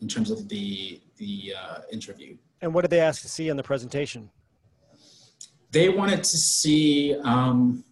[0.02, 2.36] in terms of the the uh, interview.
[2.62, 4.30] And what did they ask to see in the presentation?
[5.72, 7.84] They wanted to see um,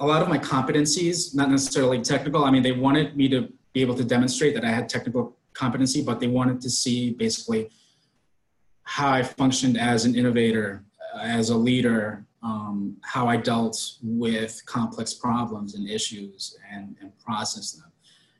[0.00, 2.44] a lot of my competencies, not necessarily technical.
[2.44, 6.02] I mean, they wanted me to be able to demonstrate that I had technical competency,
[6.02, 7.68] but they wanted to see basically
[8.84, 10.84] how I functioned as an innovator,
[11.20, 17.72] as a leader, um, how I dealt with complex problems and issues and, and process
[17.72, 17.92] them.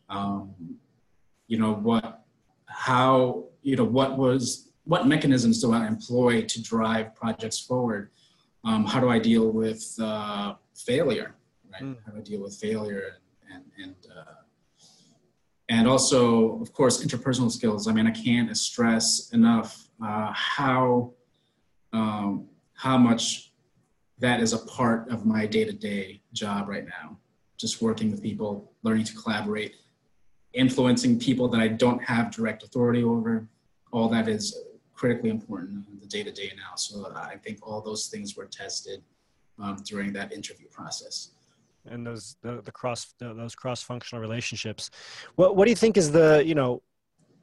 [0.08, 0.54] Um,
[1.48, 2.24] you know, what,
[2.66, 8.10] how, you know, what was, what mechanisms do I employ to drive projects forward?
[8.64, 11.34] Um, how do I deal with uh, failure?
[11.72, 11.82] Right?
[11.82, 11.96] Mm.
[12.06, 13.18] How do I deal with failure
[13.52, 14.37] and, and, uh,
[15.68, 17.86] and also, of course, interpersonal skills.
[17.88, 21.12] I mean, I can't stress enough uh, how
[21.92, 23.52] um, how much
[24.18, 27.18] that is a part of my day-to-day job right now.
[27.56, 29.74] Just working with people, learning to collaborate,
[30.52, 33.48] influencing people that I don't have direct authority over.
[33.92, 34.56] All that is
[34.94, 36.76] critically important in the day-to-day now.
[36.76, 39.02] So I think all those things were tested
[39.58, 41.32] um, during that interview process.
[41.86, 44.90] And those the, the cross the, those cross functional relationships
[45.36, 46.82] what what do you think is the you know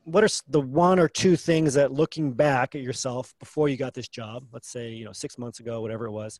[0.03, 3.93] what are the one or two things that looking back at yourself before you got
[3.93, 6.39] this job let's say you know six months ago whatever it was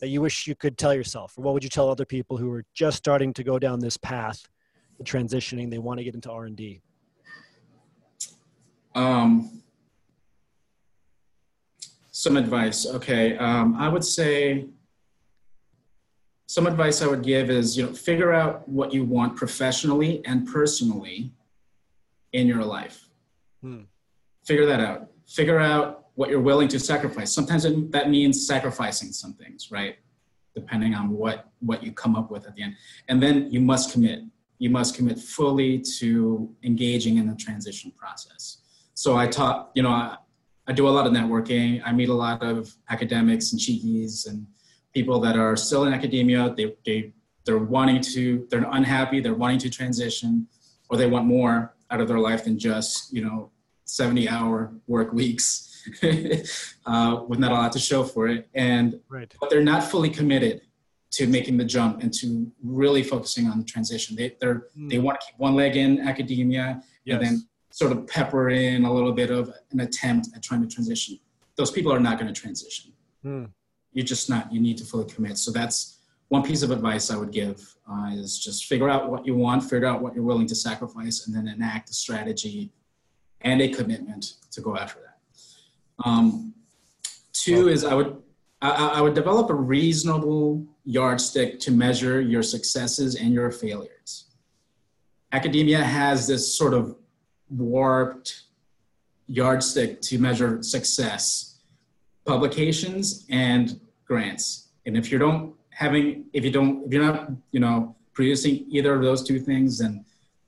[0.00, 2.50] that you wish you could tell yourself or what would you tell other people who
[2.52, 4.46] are just starting to go down this path
[5.04, 6.82] transitioning they want to get into r&d
[8.94, 9.62] Um,
[12.20, 12.86] some advice.
[12.86, 13.36] Okay.
[13.38, 14.66] Um, I would say
[16.50, 20.48] some advice I would give is, you know, figure out what you want professionally and
[20.48, 21.30] personally
[22.32, 23.08] in your life.
[23.62, 23.82] Hmm.
[24.44, 25.10] Figure that out.
[25.28, 27.32] Figure out what you're willing to sacrifice.
[27.32, 29.98] Sometimes it, that means sacrificing some things, right?
[30.56, 32.74] Depending on what what you come up with at the end.
[33.06, 34.18] And then you must commit.
[34.58, 38.58] You must commit fully to engaging in the transition process.
[38.94, 40.16] So I taught, you know, I,
[40.66, 41.80] I do a lot of networking.
[41.86, 44.48] I meet a lot of academics and cheekies and
[44.92, 46.54] people that are still in academia.
[46.56, 47.12] They, they,
[47.44, 50.46] they're wanting to, they're unhappy, they're wanting to transition,
[50.88, 53.50] or they want more out of their life than just, you know,
[53.84, 55.84] 70 hour work weeks
[56.86, 58.48] uh, with not a lot to show for it.
[58.54, 60.62] And, right but they're not fully committed
[61.12, 64.14] to making the jump and to really focusing on the transition.
[64.14, 68.50] They, they're, they want to keep one leg in academia and then sort of pepper
[68.50, 71.18] in a little bit of an attempt at trying to transition.
[71.56, 72.92] Those people are not going to transition.
[73.22, 73.44] Hmm.
[73.92, 74.52] You're just not.
[74.52, 75.38] You need to fully commit.
[75.38, 79.26] So that's one piece of advice I would give uh, is just figure out what
[79.26, 82.70] you want, figure out what you're willing to sacrifice, and then enact a strategy
[83.40, 85.18] and a commitment to go after that.
[86.04, 86.54] Um,
[87.32, 88.16] two is I would
[88.62, 94.26] I, I would develop a reasonable yardstick to measure your successes and your failures.
[95.32, 96.96] Academia has this sort of
[97.48, 98.42] warped
[99.26, 101.49] yardstick to measure success
[102.30, 104.44] publications and grants
[104.86, 107.18] and if you don't having if you don't if you're not
[107.54, 107.76] you know
[108.12, 110.04] producing either of those two things then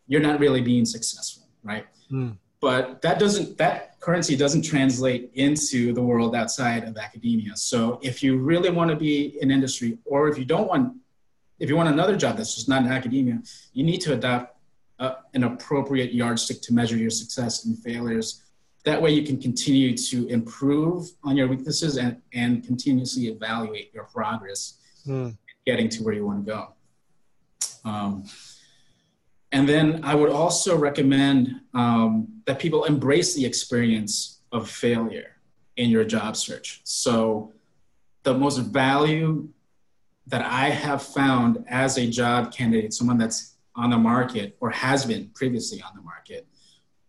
[0.06, 2.32] you're not really being successful right Hmm.
[2.66, 3.76] but that doesn't that
[4.06, 7.78] currency doesn't translate into the world outside of academia so
[8.10, 10.84] if you really want to be in industry or if you don't want
[11.62, 13.36] if you want another job that's just not in academia
[13.72, 14.52] you need to adopt
[15.02, 18.41] uh, an appropriate yardstick to measure your success and failures.
[18.84, 24.04] That way, you can continue to improve on your weaknesses and, and continuously evaluate your
[24.04, 25.30] progress Hmm.
[25.66, 26.74] getting to where you want to go.
[27.84, 28.24] Um,
[29.50, 35.36] and then I would also recommend um, that people embrace the experience of failure
[35.76, 36.80] in your job search.
[36.84, 37.52] So,
[38.22, 39.48] the most value
[40.28, 45.04] that I have found as a job candidate, someone that's on the market or has
[45.04, 46.46] been previously on the market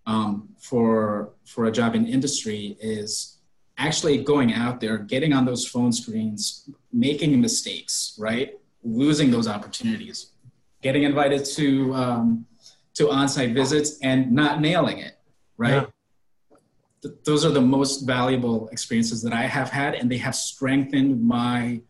[0.06, 3.38] um, for for a job in industry is
[3.78, 8.60] actually going out there, getting on those phone screens, making mistakes, right?
[8.84, 10.32] Losing those opportunities,
[10.82, 12.46] getting invited to um,
[12.96, 15.18] to on-site visits and not nailing it,
[15.58, 15.88] right?
[17.02, 21.24] Th- those are the most valuable experiences that I have had, and they have strengthened
[21.24, 21.82] my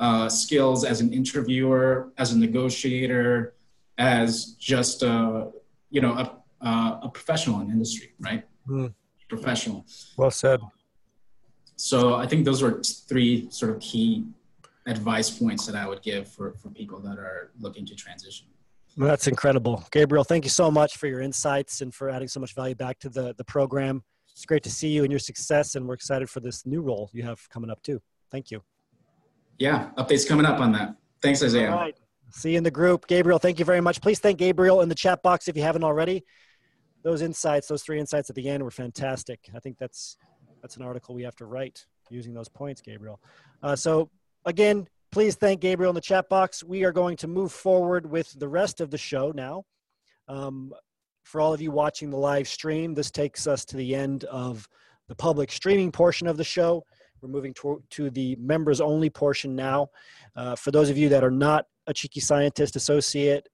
[0.00, 3.54] uh, skills as an interviewer, as a negotiator,
[3.98, 5.50] as just a
[5.90, 8.44] you know a, uh, a professional in industry, right?
[8.68, 8.94] Mm.
[9.28, 9.84] Professional.
[10.16, 10.60] Well said.
[11.76, 14.24] So I think those are three sort of key
[14.86, 18.46] advice points that I would give for, for people that are looking to transition.
[18.96, 19.84] Well, that's incredible.
[19.92, 22.98] Gabriel, thank you so much for your insights and for adding so much value back
[23.00, 24.02] to the, the program.
[24.32, 27.10] It's great to see you and your success, and we're excited for this new role
[27.12, 28.00] you have coming up too.
[28.30, 28.62] Thank you.
[29.58, 30.96] Yeah, updates coming up on that.
[31.22, 31.70] Thanks, Isaiah.
[31.70, 31.96] All right.
[32.30, 33.06] See you in the group.
[33.06, 34.00] Gabriel, thank you very much.
[34.00, 36.24] Please thank Gabriel in the chat box if you haven't already.
[37.02, 39.48] Those insights, those three insights at the end were fantastic.
[39.54, 40.16] I think that's
[40.60, 43.20] that's an article we have to write using those points, Gabriel.
[43.62, 44.10] Uh, so
[44.44, 46.64] again, please thank Gabriel in the chat box.
[46.64, 49.64] We are going to move forward with the rest of the show now.
[50.26, 50.72] Um,
[51.22, 54.68] for all of you watching the live stream, this takes us to the end of
[55.08, 56.84] the public streaming portion of the show.
[57.20, 59.88] We're moving to, to the members only portion now.
[60.36, 63.48] Uh, for those of you that are not a Cheeky Scientist associate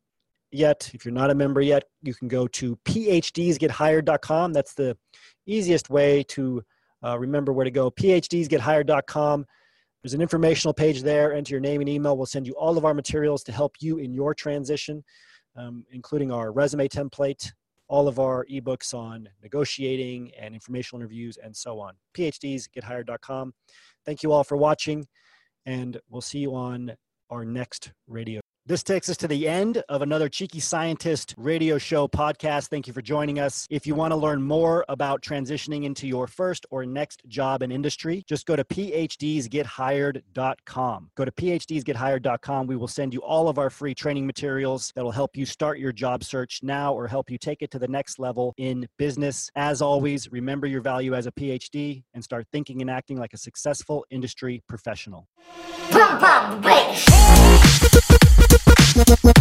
[0.54, 4.52] yet, if you're not a member yet, you can go to phdsgethired.com.
[4.52, 4.96] That's the
[5.46, 6.62] easiest way to
[7.04, 7.90] uh, remember where to go.
[7.90, 9.46] phdsgethired.com.
[10.02, 11.32] There's an informational page there.
[11.32, 12.16] Enter your name and email.
[12.16, 15.02] We'll send you all of our materials to help you in your transition,
[15.56, 17.50] um, including our resume template,
[17.88, 21.94] all of our ebooks on negotiating and informational interviews and so on.
[22.14, 23.54] PhDsGetHired.com.
[24.04, 25.06] Thank you all for watching,
[25.64, 26.94] and we'll see you on
[27.30, 28.43] our next radio.
[28.66, 32.68] This takes us to the end of another Cheeky Scientist radio show podcast.
[32.68, 33.66] Thank you for joining us.
[33.68, 37.70] If you want to learn more about transitioning into your first or next job in
[37.70, 41.10] industry, just go to phdsgethired.com.
[41.14, 42.66] Go to phdsgethired.com.
[42.66, 45.78] We will send you all of our free training materials that will help you start
[45.78, 49.50] your job search now or help you take it to the next level in business.
[49.56, 53.38] As always, remember your value as a PhD and start thinking and acting like a
[53.38, 55.28] successful industry professional.
[55.92, 56.62] Boom, boom,
[58.96, 59.34] Oh,